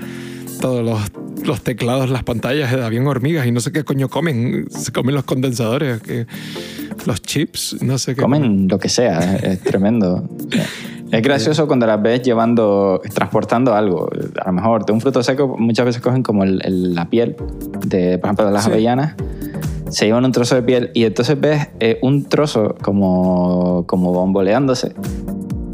Todos 0.59 0.83
los 0.83 1.22
los 1.45 1.61
teclados, 1.61 2.09
las 2.09 2.23
pantallas, 2.23 2.71
eh, 2.73 2.81
habían 2.81 3.07
hormigas 3.07 3.45
y 3.45 3.51
no 3.51 3.59
sé 3.59 3.71
qué 3.71 3.83
coño 3.83 4.09
comen. 4.09 4.65
Se 4.69 4.91
comen 4.91 5.15
los 5.15 5.23
condensadores, 5.23 6.01
que, 6.01 6.25
los 7.05 7.21
chips, 7.21 7.81
no 7.81 7.97
sé 7.97 8.15
qué. 8.15 8.21
Comen 8.21 8.67
lo 8.67 8.79
que 8.79 8.89
sea, 8.89 9.35
es, 9.35 9.61
tremendo. 9.61 10.27
Es 11.11 11.21
gracioso 11.21 11.67
cuando 11.67 11.85
las 11.85 12.01
ves 12.01 12.23
llevando, 12.23 12.99
transportando 13.13 13.75
algo. 13.75 14.09
A 14.41 14.47
lo 14.47 14.53
mejor 14.53 14.83
de 14.83 14.93
un 14.93 14.99
fruto 14.99 15.21
seco 15.21 15.55
muchas 15.59 15.85
veces 15.85 16.01
cogen 16.01 16.23
como 16.23 16.43
la 16.43 17.07
piel, 17.07 17.35
de, 17.85 18.17
por 18.17 18.29
ejemplo, 18.29 18.47
de 18.47 18.51
las 18.51 18.65
avellanas. 18.65 19.13
Se 19.89 20.07
llevan 20.07 20.25
un 20.25 20.31
trozo 20.31 20.55
de 20.55 20.63
piel 20.63 20.89
y 20.95 21.03
entonces 21.03 21.39
ves 21.39 21.67
eh, 21.79 21.99
un 22.01 22.25
trozo 22.25 22.73
como, 22.81 23.85
como 23.85 24.11
bomboleándose 24.11 24.95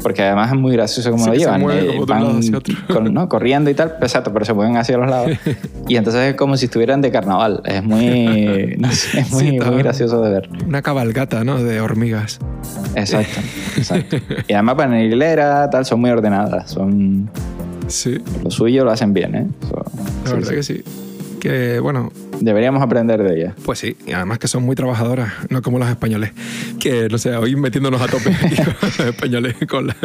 porque 0.02 0.22
además 0.22 0.52
es 0.52 0.58
muy 0.58 0.72
gracioso 0.72 1.10
como 1.10 1.26
lo 1.26 1.34
llevan. 1.34 1.62
Eh, 1.70 2.00
van 2.06 3.26
corriendo 3.28 3.70
y 3.70 3.74
tal, 3.74 3.96
exacto, 4.00 4.32
pero 4.32 4.44
se 4.44 4.52
mueven 4.52 4.76
hacia 4.76 4.96
los 4.96 5.08
lados. 5.08 5.30
y 5.88 5.96
entonces 5.96 6.30
es 6.30 6.34
como 6.34 6.56
si 6.56 6.66
estuvieran 6.66 7.00
de 7.00 7.10
carnaval. 7.10 7.62
Es 7.64 7.82
muy, 7.82 8.76
no 8.78 8.90
sé, 8.92 9.20
es 9.20 9.30
muy, 9.30 9.58
muy, 9.58 9.78
gracioso 9.78 10.22
de 10.22 10.30
ver. 10.30 10.48
Una 10.66 10.82
cabalgata, 10.82 11.44
¿no? 11.44 11.62
De 11.62 11.80
hormigas. 11.80 12.40
Exacto, 12.94 13.40
exacto. 13.76 14.16
y 14.48 14.52
además 14.52 14.74
para 14.76 14.90
la 14.90 15.02
hilera, 15.02 15.70
tal, 15.70 15.84
son 15.84 16.00
muy 16.00 16.10
ordenadas. 16.10 16.70
Son... 16.70 17.30
Sí. 17.88 18.18
Lo 18.44 18.50
suyo 18.50 18.84
lo 18.84 18.92
hacen 18.92 19.12
bien, 19.12 19.34
¿eh? 19.34 19.46
la 20.24 20.34
verdad 20.34 20.50
que 20.50 20.62
sí. 20.62 20.84
Que, 21.40 21.80
bueno, 21.80 22.12
Deberíamos 22.40 22.82
aprender 22.82 23.22
de 23.22 23.38
ella. 23.38 23.54
Pues 23.64 23.78
sí, 23.78 23.96
y 24.06 24.12
además 24.12 24.38
que 24.38 24.48
son 24.48 24.62
muy 24.62 24.74
trabajadoras, 24.74 25.32
no 25.50 25.60
como 25.60 25.78
los 25.78 25.88
españoles. 25.88 26.32
Que, 26.78 27.08
no 27.10 27.18
sé, 27.18 27.36
hoy 27.36 27.54
metiéndonos 27.54 28.00
a 28.00 28.06
tope 28.06 28.30
los 28.82 29.00
españoles 29.00 29.56
con 29.68 29.88
la, 29.88 29.96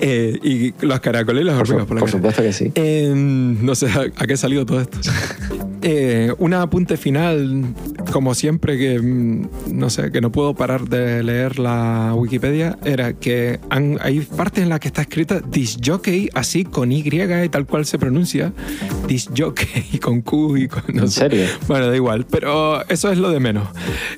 eh, 0.00 0.38
y 0.42 0.74
los 0.84 1.00
caracoles 1.00 1.42
y 1.42 1.46
las 1.46 1.56
hormigas 1.56 1.86
por, 1.86 2.00
por 2.00 2.10
supuesto 2.10 2.42
que 2.42 2.52
sí. 2.52 2.72
Eh, 2.74 3.12
no 3.14 3.74
sé 3.76 3.86
a, 3.86 4.26
qué 4.26 4.32
ha 4.32 4.36
salido 4.36 4.66
todo 4.66 4.80
esto. 4.80 4.98
Eh, 5.82 6.32
un 6.38 6.54
apunte 6.54 6.96
final, 6.96 7.64
como 8.12 8.34
siempre, 8.34 8.78
que 8.78 8.98
mm, 8.98 9.48
no 9.72 9.90
sé, 9.90 10.10
que 10.10 10.20
no 10.20 10.32
puedo 10.32 10.54
parar 10.54 10.88
de 10.88 11.22
leer 11.22 11.58
la 11.58 12.12
Wikipedia, 12.14 12.78
era 12.84 13.12
que 13.12 13.60
hay 14.00 14.20
partes 14.20 14.62
en 14.62 14.70
las 14.70 14.80
que 14.80 14.88
está 14.88 15.02
escrita 15.02 15.40
disjockey, 15.40 16.30
así 16.34 16.64
con 16.64 16.92
Y 16.92 17.04
y 17.06 17.48
tal 17.48 17.66
cual 17.66 17.86
se 17.86 17.98
pronuncia, 17.98 18.52
disjockey 19.06 19.98
con 20.02 20.22
Q 20.22 20.56
y 20.56 20.68
con. 20.68 20.82
No 20.92 21.02
¿En 21.02 21.10
serio? 21.10 21.46
Bueno, 21.68 21.88
da 21.88 21.96
igual, 21.96 22.26
pero 22.28 22.86
eso 22.88 23.12
es 23.12 23.18
lo 23.18 23.30
de 23.30 23.40
menos. 23.40 23.68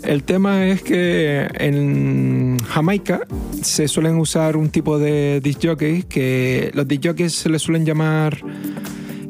El 0.03 0.23
tema 0.23 0.67
es 0.67 0.83
que 0.83 1.49
en 1.55 2.59
Jamaica 2.67 3.21
se 3.62 3.88
suelen 3.88 4.17
usar 4.17 4.57
un 4.57 4.71
tipo 4.71 4.99
de 4.99 5.41
disjockeys 5.43 6.05
que 6.05 6.71
los 6.75 6.87
disjockeys 6.87 7.35
se 7.35 7.49
les 7.49 7.62
suelen 7.62 7.85
llamar 7.85 8.38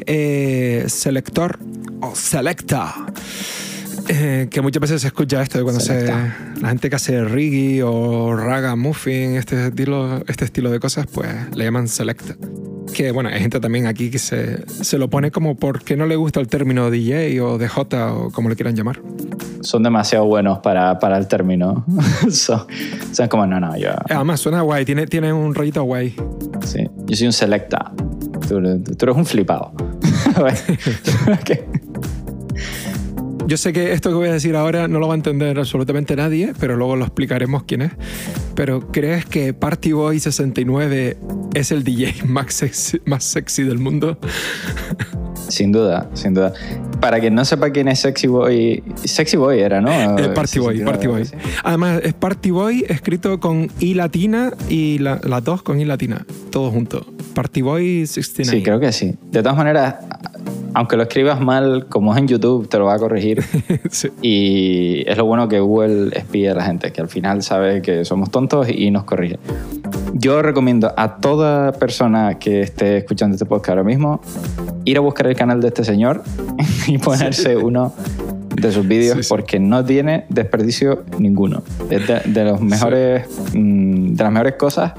eh, 0.06 0.84
selector 0.88 1.58
o 2.00 2.14
selecta. 2.14 2.94
Eh, 4.08 4.48
que 4.50 4.62
muchas 4.62 4.80
veces 4.80 5.02
se 5.02 5.08
escucha 5.08 5.42
esto 5.42 5.58
de 5.58 5.64
cuando 5.64 5.80
se, 5.80 6.06
la 6.06 6.68
gente 6.68 6.88
que 6.88 6.96
hace 6.96 7.24
reggae 7.24 7.82
o 7.82 8.34
raga 8.34 8.74
muffin, 8.74 9.34
este 9.34 9.66
estilo, 9.66 10.22
este 10.26 10.46
estilo 10.46 10.70
de 10.70 10.80
cosas, 10.80 11.06
pues 11.06 11.28
le 11.54 11.64
llaman 11.64 11.88
selecta. 11.88 12.34
Que 12.94 13.10
bueno, 13.12 13.28
hay 13.28 13.40
gente 13.40 13.60
también 13.60 13.86
aquí 13.86 14.10
que 14.10 14.18
se, 14.18 14.66
se 14.66 14.96
lo 14.96 15.10
pone 15.10 15.30
como 15.30 15.56
porque 15.56 15.94
no 15.94 16.06
le 16.06 16.16
gusta 16.16 16.40
el 16.40 16.48
término 16.48 16.90
DJ 16.90 17.38
o 17.42 17.58
DJ 17.58 17.68
o 18.12 18.30
como 18.30 18.48
le 18.48 18.56
quieran 18.56 18.74
llamar. 18.74 19.02
Son 19.60 19.82
demasiado 19.82 20.24
buenos 20.24 20.60
para, 20.60 20.98
para 20.98 21.18
el 21.18 21.28
término. 21.28 21.84
son, 22.30 22.66
son, 23.12 23.28
como, 23.28 23.46
no, 23.46 23.60
no, 23.60 23.76
yo. 23.76 23.90
Además, 24.08 24.40
suena 24.40 24.62
guay, 24.62 24.86
tiene, 24.86 25.06
tiene 25.06 25.34
un 25.34 25.54
rollito 25.54 25.82
guay. 25.82 26.14
Sí, 26.64 26.88
yo 27.04 27.16
soy 27.16 27.26
un 27.26 27.32
selecta. 27.34 27.92
Tú, 28.48 28.60
tú 28.96 29.04
eres 29.04 29.16
un 29.16 29.26
flipado. 29.26 29.72
Yo 33.48 33.56
sé 33.56 33.72
que 33.72 33.94
esto 33.94 34.10
que 34.10 34.14
voy 34.14 34.28
a 34.28 34.32
decir 34.34 34.54
ahora 34.56 34.88
no 34.88 34.98
lo 34.98 35.08
va 35.08 35.14
a 35.14 35.16
entender 35.16 35.58
absolutamente 35.58 36.14
nadie, 36.14 36.52
pero 36.60 36.76
luego 36.76 36.96
lo 36.96 37.06
explicaremos 37.06 37.62
quién 37.62 37.80
es. 37.80 37.92
Pero 38.54 38.92
¿crees 38.92 39.24
que 39.24 39.54
Party 39.54 39.92
Boy 39.92 40.20
69 40.20 41.16
es 41.54 41.72
el 41.72 41.82
DJ 41.82 42.24
más 42.26 42.52
sexy, 42.52 43.00
más 43.06 43.24
sexy 43.24 43.62
del 43.62 43.78
mundo? 43.78 44.18
Sin 45.48 45.72
duda, 45.72 46.10
sin 46.12 46.34
duda. 46.34 46.52
Para 47.00 47.20
quien 47.20 47.34
no 47.34 47.42
sepa 47.42 47.70
quién 47.70 47.88
es 47.88 48.00
Sexy 48.00 48.26
Boy, 48.26 48.82
Sexy 49.04 49.38
Boy 49.38 49.60
era, 49.60 49.80
¿no? 49.80 50.18
Eh, 50.18 50.28
Party 50.34 50.58
Boy, 50.58 50.80
Party 50.80 51.06
Boy. 51.06 51.22
Además, 51.64 52.00
es 52.02 52.12
Party 52.12 52.50
Boy 52.50 52.84
escrito 52.86 53.40
con 53.40 53.70
I 53.80 53.94
latina 53.94 54.52
y 54.68 54.98
las 54.98 55.24
la 55.24 55.40
dos 55.40 55.62
con 55.62 55.80
I 55.80 55.86
latina, 55.86 56.26
todo 56.50 56.70
junto. 56.70 57.06
Party 57.34 57.62
Boy 57.62 58.06
69. 58.06 58.58
Sí, 58.58 58.62
creo 58.62 58.78
que 58.78 58.92
sí. 58.92 59.14
De 59.30 59.42
todas 59.42 59.56
maneras, 59.56 59.94
aunque 60.78 60.96
lo 60.96 61.02
escribas 61.02 61.40
mal, 61.40 61.86
como 61.88 62.14
es 62.14 62.20
en 62.20 62.28
YouTube, 62.28 62.68
te 62.68 62.78
lo 62.78 62.84
va 62.84 62.94
a 62.94 62.98
corregir. 63.00 63.42
Y 64.22 65.02
es 65.10 65.16
lo 65.16 65.24
bueno 65.24 65.48
que 65.48 65.58
Google 65.58 66.16
espía 66.16 66.52
a 66.52 66.54
la 66.54 66.62
gente, 66.62 66.92
que 66.92 67.00
al 67.00 67.08
final 67.08 67.42
sabe 67.42 67.82
que 67.82 68.04
somos 68.04 68.30
tontos 68.30 68.68
y 68.70 68.92
nos 68.92 69.02
corrige. 69.02 69.40
Yo 70.14 70.40
recomiendo 70.40 70.92
a 70.96 71.16
toda 71.16 71.72
persona 71.72 72.38
que 72.38 72.60
esté 72.60 72.98
escuchando 72.98 73.34
este 73.34 73.44
podcast 73.44 73.70
ahora 73.70 73.82
mismo 73.82 74.20
ir 74.84 74.96
a 74.98 75.00
buscar 75.00 75.26
el 75.26 75.34
canal 75.34 75.60
de 75.60 75.68
este 75.68 75.82
señor 75.82 76.22
y 76.86 76.98
ponerse 76.98 77.56
uno 77.56 77.92
de 78.54 78.70
sus 78.70 78.86
vídeos 78.86 79.26
porque 79.28 79.58
no 79.58 79.84
tiene 79.84 80.26
desperdicio 80.28 81.02
ninguno. 81.18 81.64
Es 81.90 82.06
de, 82.06 82.44
los 82.44 82.60
mejores, 82.60 83.26
mm, 83.52 84.14
de 84.14 84.22
las 84.22 84.32
mejores 84.32 84.54
cosas 84.54 84.92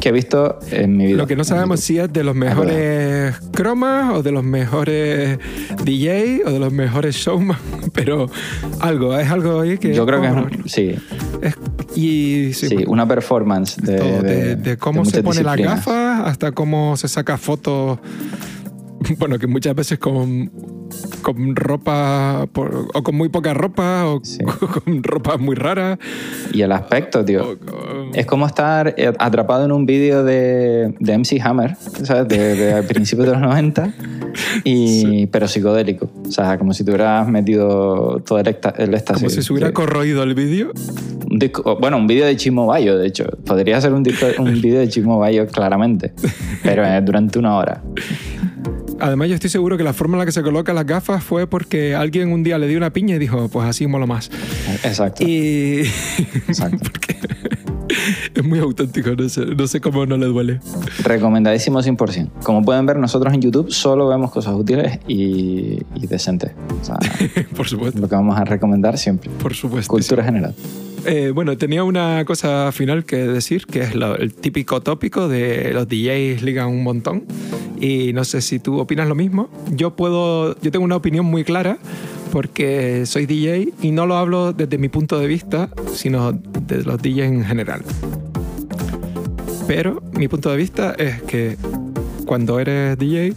que 0.00 0.10
he 0.10 0.12
visto 0.12 0.58
en 0.70 0.96
mi 0.96 1.06
vida. 1.06 1.16
Lo 1.16 1.26
que 1.26 1.36
no 1.36 1.44
sabemos 1.44 1.80
si 1.80 1.98
es 1.98 2.12
de 2.12 2.24
los 2.24 2.34
mejores 2.34 3.34
cromas 3.52 4.14
o 4.14 4.22
de 4.22 4.32
los 4.32 4.44
mejores 4.44 5.38
DJ 5.84 6.42
o 6.46 6.50
de 6.50 6.58
los 6.58 6.72
mejores 6.72 7.16
showman, 7.16 7.58
pero 7.92 8.30
algo, 8.80 9.18
es 9.18 9.30
algo 9.30 9.60
ahí 9.60 9.78
que... 9.78 9.94
Yo 9.94 10.06
creo 10.06 10.20
que 10.20 10.28
es, 10.28 10.72
sí. 10.72 10.94
y, 11.94 12.52
sí, 12.52 12.84
una 12.86 13.06
performance 13.06 13.76
de, 13.76 14.56
de, 14.56 14.76
cómo 14.76 15.04
se 15.04 15.22
pone 15.22 15.42
la 15.42 15.56
gafa 15.56 16.26
hasta 16.26 16.52
cómo 16.52 16.96
se 16.96 17.08
saca 17.08 17.38
fotos, 17.38 17.98
bueno, 19.18 19.38
que 19.38 19.46
muchas 19.46 19.74
veces 19.74 19.98
con 19.98 20.50
con 21.34 21.54
ropa 21.56 22.46
o 22.94 23.02
con 23.02 23.14
muy 23.14 23.28
poca 23.28 23.52
ropa 23.54 24.06
o 24.06 24.22
con 24.84 25.02
ropa 25.02 25.36
muy 25.36 25.54
rara. 25.54 25.98
Y 26.52 26.62
el 26.62 26.72
aspecto, 26.72 27.24
tío. 27.24 27.58
Es 28.14 28.26
como 28.26 28.46
estar 28.46 28.94
eh, 28.96 29.12
atrapado 29.18 29.64
en 29.64 29.72
un 29.72 29.86
vídeo 29.86 30.24
de, 30.24 30.94
de 30.98 31.18
MC 31.18 31.40
Hammer, 31.42 31.76
¿sabes? 32.02 32.28
De, 32.28 32.82
principios 32.88 33.26
de 33.26 33.32
los 33.34 33.42
90, 33.42 33.92
y, 34.64 35.26
pero 35.26 35.48
psicodélico. 35.48 36.10
O 36.26 36.30
sea, 36.30 36.58
como 36.58 36.72
si 36.72 36.84
te 36.84 36.90
hubieras 36.90 37.28
metido 37.28 38.20
todo 38.24 38.38
el, 38.38 38.48
éxtasis. 38.48 39.14
Como 39.14 39.30
si 39.30 39.42
se 39.42 39.52
hubiera 39.52 39.72
corroído 39.72 40.22
el 40.22 40.34
vídeo. 40.34 40.72
bueno, 41.80 41.98
un 41.98 42.06
vídeo 42.06 42.24
de 42.24 42.36
Chimo 42.36 42.66
Bayo, 42.66 42.96
de 42.96 43.06
hecho. 43.06 43.24
Podría 43.44 43.80
ser 43.80 43.92
un, 43.92 44.04
un 44.38 44.60
vídeo 44.60 44.80
de 44.80 44.88
Chimo 44.88 45.18
Bayo, 45.18 45.46
claramente. 45.46 46.12
Pero 46.62 46.84
eh, 46.84 47.00
durante 47.02 47.38
una 47.38 47.56
hora. 47.56 47.82
Además, 49.00 49.28
yo 49.28 49.34
estoy 49.34 49.50
seguro 49.50 49.76
que 49.76 49.84
la 49.84 49.92
forma 49.92 50.16
en 50.16 50.20
la 50.20 50.26
que 50.26 50.32
se 50.32 50.42
coloca 50.42 50.72
las 50.72 50.86
gafas 50.86 51.22
fue 51.22 51.46
porque 51.46 51.94
alguien 51.94 52.32
un 52.32 52.42
día 52.42 52.58
le 52.58 52.66
dio 52.66 52.78
una 52.78 52.90
piña 52.92 53.16
y 53.16 53.18
dijo, 53.18 53.48
pues 53.48 53.68
así 53.68 53.86
mola 53.86 54.06
más. 54.06 54.30
Exacto. 54.84 55.24
Y. 55.24 55.82
Exacto. 56.48 56.90
es 58.34 58.44
muy 58.44 58.58
auténtico, 58.58 59.10
no 59.10 59.66
sé, 59.66 59.80
cómo 59.80 60.06
no 60.06 60.16
le 60.16 60.26
duele. 60.26 60.60
Recomendadísimo 61.02 61.80
100%. 61.80 62.30
Como 62.42 62.62
pueden 62.64 62.86
ver, 62.86 62.98
nosotros 62.98 63.32
en 63.34 63.40
YouTube 63.40 63.70
solo 63.70 64.08
vemos 64.08 64.30
cosas 64.30 64.54
útiles 64.54 64.98
y, 65.06 65.80
decentes. 66.08 66.52
Por 67.56 67.68
supuesto. 67.68 68.00
Lo 68.00 68.08
que 68.08 68.14
vamos 68.14 68.38
a 68.38 68.44
recomendar 68.44 68.98
siempre. 68.98 69.30
Por 69.42 69.54
supuesto. 69.54 69.90
Cultura 69.90 70.24
general. 70.24 70.54
Eh, 71.04 71.30
bueno, 71.34 71.56
tenía 71.56 71.84
una 71.84 72.24
cosa 72.24 72.72
final 72.72 73.04
que 73.04 73.16
decir, 73.16 73.66
que 73.66 73.80
es 73.80 73.92
el 73.94 74.34
típico 74.34 74.80
tópico 74.80 75.28
de 75.28 75.72
los 75.72 75.88
DJs 75.88 76.42
ligan 76.42 76.68
un 76.68 76.82
montón. 76.82 77.24
Y 77.80 78.12
no 78.12 78.24
sé 78.24 78.40
si 78.40 78.58
tú 78.58 78.78
opinas 78.78 79.08
lo 79.08 79.14
mismo. 79.14 79.48
Yo 79.70 79.94
puedo, 79.94 80.60
yo 80.60 80.70
tengo 80.70 80.84
una 80.84 80.96
opinión 80.96 81.24
muy 81.24 81.44
clara 81.44 81.78
porque 82.28 83.04
soy 83.06 83.26
DJ 83.26 83.72
y 83.82 83.90
no 83.90 84.06
lo 84.06 84.16
hablo 84.16 84.52
desde 84.52 84.78
mi 84.78 84.88
punto 84.88 85.18
de 85.18 85.26
vista, 85.26 85.68
sino 85.92 86.32
de 86.32 86.82
los 86.84 87.00
DJs 87.00 87.18
en 87.24 87.44
general. 87.44 87.82
Pero 89.66 90.02
mi 90.12 90.28
punto 90.28 90.50
de 90.50 90.56
vista 90.56 90.94
es 90.98 91.22
que 91.22 91.56
cuando 92.26 92.58
eres 92.58 92.98
DJ 92.98 93.34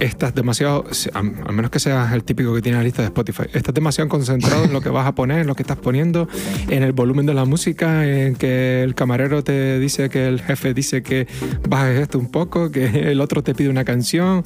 estás 0.00 0.34
demasiado, 0.34 0.84
al 1.12 1.52
menos 1.52 1.70
que 1.70 1.78
seas 1.78 2.12
el 2.12 2.24
típico 2.24 2.54
que 2.54 2.62
tiene 2.62 2.78
la 2.78 2.84
lista 2.84 3.02
de 3.02 3.08
Spotify, 3.08 3.44
estás 3.52 3.74
demasiado 3.74 4.08
concentrado 4.08 4.64
en 4.64 4.72
lo 4.72 4.80
que 4.80 4.88
vas 4.88 5.06
a 5.06 5.14
poner, 5.14 5.40
en 5.40 5.46
lo 5.46 5.54
que 5.54 5.62
estás 5.62 5.76
poniendo, 5.76 6.28
en 6.68 6.82
el 6.82 6.92
volumen 6.92 7.26
de 7.26 7.34
la 7.34 7.44
música, 7.44 8.06
en 8.06 8.34
que 8.34 8.82
el 8.82 8.94
camarero 8.94 9.44
te 9.44 9.78
dice 9.78 10.08
que 10.08 10.26
el 10.26 10.40
jefe 10.40 10.74
dice 10.74 11.02
que 11.02 11.26
bajes 11.68 12.00
esto 12.00 12.18
un 12.18 12.30
poco, 12.30 12.70
que 12.70 13.10
el 13.12 13.20
otro 13.20 13.42
te 13.42 13.54
pide 13.54 13.68
una 13.68 13.84
canción, 13.84 14.44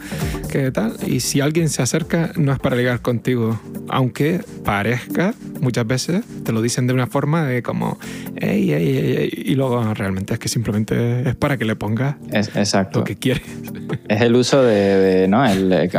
que 0.50 0.70
tal. 0.72 0.96
Y 1.06 1.20
si 1.20 1.40
alguien 1.40 1.68
se 1.68 1.82
acerca, 1.82 2.32
no 2.36 2.52
es 2.52 2.58
para 2.58 2.76
ligar 2.76 3.00
contigo, 3.00 3.60
aunque 3.88 4.40
parezca, 4.64 5.34
muchas 5.60 5.86
veces 5.86 6.24
te 6.44 6.52
lo 6.52 6.62
dicen 6.62 6.86
de 6.86 6.94
una 6.94 7.06
forma 7.06 7.44
de 7.44 7.62
como, 7.62 7.98
ey, 8.36 8.72
ey, 8.72 8.96
ey, 8.96 9.30
y 9.32 9.54
luego 9.54 9.94
realmente 9.94 10.34
es 10.34 10.40
que 10.40 10.48
simplemente 10.48 11.28
es 11.28 11.36
para 11.36 11.56
que 11.56 11.64
le 11.64 11.76
pongas 11.76 12.16
exacto. 12.32 13.00
lo 13.00 13.04
que 13.04 13.16
quieres. 13.16 13.42
Es 14.08 14.20
el 14.20 14.34
uso 14.34 14.62
de, 14.62 15.26
¿no? 15.28 15.43
El, 15.52 15.90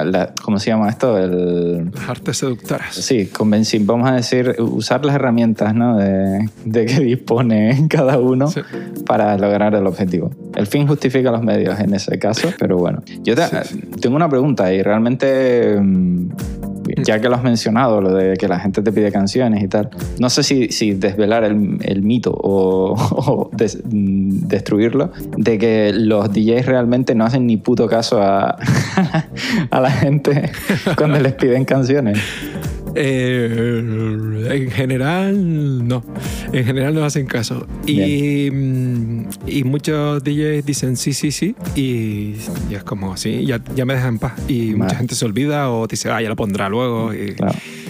¿Cómo 0.42 0.60
se 0.60 0.72
llama 0.72 0.90
esto? 0.90 1.18
El, 1.18 1.92
las 1.92 2.10
artes 2.10 2.38
seductoras. 2.38 2.96
Sí, 2.96 3.28
convenci 3.28 3.80
vamos 3.80 4.10
a 4.10 4.14
decir, 4.14 4.56
usar 4.60 5.06
las 5.06 5.16
herramientas 5.16 5.74
¿no? 5.74 5.98
de, 5.98 6.50
de 6.66 6.86
que 6.86 7.00
dispone 7.00 7.88
cada 7.90 8.20
uno 8.20 8.52
para 9.06 9.38
lograr 9.38 9.76
el 9.76 9.86
objetivo. 9.88 10.32
El 10.56 10.68
fin 10.68 10.88
justifica 10.88 11.32
los 11.32 11.44
medios 11.44 11.80
en 11.80 11.94
ese 11.94 12.18
caso, 12.20 12.50
pero 12.60 12.78
bueno. 12.78 13.02
Yo 13.24 13.36
tengo 14.02 14.16
una 14.16 14.30
pregunta 14.30 14.74
y 14.74 14.82
realmente 14.82 15.80
mm, 15.80 16.30
ya 17.04 17.20
que 17.20 17.30
lo 17.30 17.36
has 17.36 17.44
mencionado, 17.44 18.02
lo 18.02 18.14
de 18.14 18.36
que 18.38 18.48
la 18.48 18.60
gente 18.60 18.82
te 18.82 18.92
pide 18.92 19.12
canciones 19.12 19.64
y 19.64 19.68
tal, 19.68 19.90
no 20.20 20.30
sé 20.30 20.44
si, 20.44 20.94
desvelar 20.94 21.44
el, 21.44 22.02
mito 22.02 22.32
o, 22.34 23.50
mm, 23.52 24.48
destruirlo, 24.48 25.12
de 25.38 25.58
que 25.58 25.92
los 25.94 26.32
DJs 26.32 26.66
realmente 26.66 27.16
no 27.16 27.26
hacen 27.26 27.46
ni 27.46 27.58
puto 27.58 27.88
caso 27.88 28.22
a 28.22 28.58
la 29.72 29.92
gente 29.92 30.52
cuando 30.98 31.20
les 31.20 31.34
piden 31.34 31.66
canciones. 31.66 32.20
Eh, 32.96 34.48
en 34.52 34.72
general, 34.72 35.88
no. 35.88 36.04
En 36.54 36.66
general 36.66 36.96
no 36.96 37.04
hacen 37.04 37.26
caso. 37.26 37.68
Y, 37.86 38.50
mm, 38.52 39.28
y, 39.48 39.64
muchos 39.64 40.24
DJs 40.24 40.66
dicen 40.66 40.96
sí, 40.96 41.14
sí, 41.14 41.32
sí. 41.32 41.56
Y, 41.76 42.36
es 42.72 42.84
como, 42.84 43.18
sí, 43.18 43.46
ya, 43.46 43.62
ya 43.76 43.86
me 43.86 43.96
dejan 43.96 44.16
en 44.16 44.20
paz. 44.20 44.34
Y 44.48 44.76
mucha 44.76 44.96
gente 44.96 45.16
se 45.16 45.26
olvida 45.26 45.70
o 45.72 45.88
dice, 45.88 46.10
ah, 46.10 46.22
ya 46.22 46.30
lo 46.30 46.36
pondrá 46.36 46.70
luego. 46.70 47.14
Y, 47.14 47.36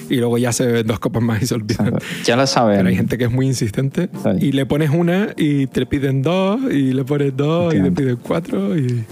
y 0.09 0.17
luego 0.17 0.37
ya 0.37 0.51
se 0.51 0.65
ven 0.65 0.87
dos 0.87 0.99
copas 0.99 1.21
más 1.21 1.41
y 1.41 1.47
se 1.47 1.55
olvidan. 1.55 1.93
Ya 2.23 2.35
lo 2.35 2.47
saben. 2.47 2.77
Pero 2.77 2.89
hay 2.89 2.95
gente 2.95 3.17
que 3.17 3.25
es 3.25 3.31
muy 3.31 3.45
insistente. 3.45 4.09
Y 4.39 4.51
le 4.51 4.65
pones 4.65 4.89
una 4.89 5.29
y 5.37 5.67
te 5.67 5.85
piden 5.85 6.21
dos, 6.21 6.59
y 6.71 6.93
le 6.93 7.03
pones 7.03 7.35
dos 7.35 7.73
y 7.73 7.81
te 7.81 7.91
piden 7.91 8.17
cuatro. 8.17 8.77
Y... 8.77 9.03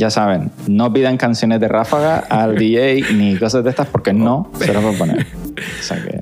Ya 0.00 0.08
saben, 0.08 0.50
no 0.66 0.90
pidan 0.94 1.18
canciones 1.18 1.60
de 1.60 1.68
ráfaga 1.68 2.20
al 2.30 2.54
DJ 2.58 3.12
ni 3.12 3.36
cosas 3.36 3.62
de 3.64 3.68
estas 3.68 3.86
porque 3.86 4.14
no 4.14 4.50
se 4.58 4.72
las 4.72 4.82
va 4.82 4.92
a 4.92 4.94
poner. 4.94 5.26
O 5.26 5.82
sea 5.82 6.02
que... 6.02 6.19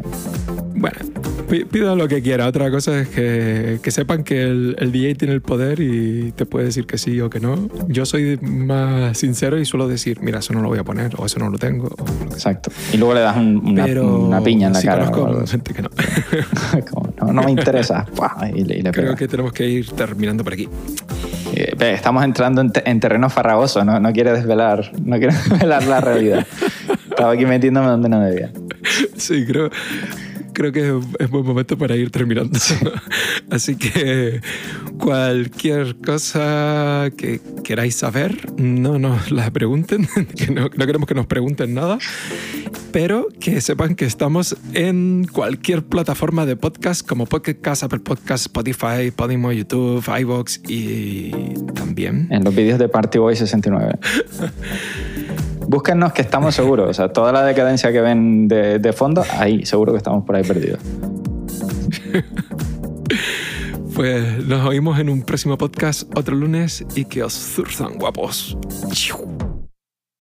Pido 1.48 1.96
lo 1.96 2.08
que 2.08 2.20
quiera. 2.22 2.46
Otra 2.46 2.70
cosa 2.70 3.00
es 3.00 3.08
que, 3.08 3.78
que 3.82 3.90
sepan 3.90 4.22
que 4.22 4.42
el, 4.42 4.76
el, 4.78 4.92
DJ 4.92 5.14
tiene 5.14 5.34
el 5.34 5.40
poder 5.40 5.80
y 5.80 6.32
te 6.32 6.44
puede 6.44 6.66
decir 6.66 6.86
que 6.86 6.98
sí 6.98 7.20
o 7.20 7.30
que 7.30 7.40
no. 7.40 7.68
Yo 7.88 8.04
soy 8.04 8.38
más 8.42 9.16
sincero 9.16 9.58
y 9.58 9.64
suelo 9.64 9.88
decir, 9.88 10.20
mira, 10.20 10.40
eso 10.40 10.52
no 10.52 10.60
lo 10.60 10.68
voy 10.68 10.78
a 10.78 10.84
poner 10.84 11.12
o 11.16 11.24
eso 11.24 11.38
no 11.38 11.48
lo 11.48 11.58
tengo. 11.58 11.88
Exacto. 12.30 12.70
Y 12.92 12.98
luego 12.98 13.14
le 13.14 13.20
das 13.20 13.36
una, 13.36 13.86
una, 13.86 14.42
piña 14.42 14.66
en 14.66 14.74
la 14.74 14.82
cara. 14.82 15.10
Conozco 15.10 15.46
gente 15.46 15.72
que 15.72 15.82
no. 15.82 15.88
no. 17.22 17.32
no. 17.32 17.42
me 17.42 17.50
interesa. 17.50 18.06
y 18.54 18.64
le, 18.64 18.90
Creo 18.92 19.16
que 19.16 19.26
tenemos 19.26 19.52
que 19.52 19.66
ir 19.66 19.90
terminando 19.92 20.44
por 20.44 20.52
aquí. 20.52 20.68
Eh, 21.54 21.74
estamos 21.94 22.24
entrando 22.24 22.60
en, 22.60 22.72
en 22.84 23.00
terreno 23.00 23.30
farragoso, 23.30 23.84
¿no? 23.84 23.98
No 23.98 24.12
quiere 24.12 24.32
desvelar, 24.32 24.92
no 25.02 25.18
quiere 25.18 25.34
desvelar 25.50 25.86
la 25.86 26.00
realidad. 26.00 26.46
Estaba 27.08 27.32
aquí 27.32 27.46
metiéndome 27.46 27.86
donde 27.88 28.08
no 28.08 28.20
debía. 28.20 28.52
Sí, 29.16 29.44
creo, 29.46 29.70
creo 30.58 30.72
que 30.72 31.00
es 31.22 31.30
buen 31.30 31.46
momento 31.46 31.78
para 31.78 31.94
ir 31.94 32.10
terminando. 32.10 32.58
Así 33.50 33.76
que 33.76 34.40
cualquier 34.98 35.96
cosa 36.04 37.10
que 37.16 37.40
queráis 37.62 37.94
saber, 37.94 38.52
no 38.60 38.98
nos 38.98 39.30
la 39.30 39.52
pregunten, 39.52 40.08
que 40.36 40.50
no, 40.50 40.68
queremos 40.68 41.06
que 41.06 41.14
nos 41.14 41.26
pregunten 41.26 41.74
nada, 41.74 41.98
pero 42.90 43.28
que 43.38 43.60
sepan 43.60 43.94
que 43.94 44.04
estamos 44.04 44.56
en 44.74 45.28
cualquier 45.32 45.84
plataforma 45.84 46.44
de 46.44 46.56
podcast 46.56 47.06
como 47.06 47.26
Podcast, 47.26 47.84
Apple 47.84 48.00
Podcast, 48.00 48.46
Spotify, 48.46 49.12
Podimo, 49.14 49.52
YouTube, 49.52 50.04
iVoox 50.20 50.58
y 50.66 51.30
también... 51.74 52.26
En 52.32 52.42
los 52.42 52.52
vídeos 52.52 52.80
de 52.80 52.88
Party 52.88 53.18
Boy 53.18 53.36
69. 53.36 53.92
Búsquennos 55.68 56.14
que 56.14 56.22
estamos 56.22 56.54
seguros. 56.54 56.88
O 56.88 56.94
sea, 56.94 57.12
toda 57.12 57.30
la 57.30 57.44
decadencia 57.44 57.92
que 57.92 58.00
ven 58.00 58.48
de, 58.48 58.92
fondo, 58.94 59.22
ahí, 59.38 59.66
seguro 59.66 59.92
que 59.92 59.98
estamos 59.98 60.24
por 60.24 60.34
ahí 60.34 60.42
perdidos. 60.42 60.80
pues 63.94 64.46
nos 64.46 64.66
oímos 64.66 64.98
en 64.98 65.10
un 65.10 65.22
próximo 65.22 65.58
podcast 65.58 66.10
otro 66.16 66.34
lunes 66.34 66.86
y 66.94 67.04
que 67.04 67.22
os 67.22 67.34
zurzan 67.34 67.98
guapos. 67.98 68.56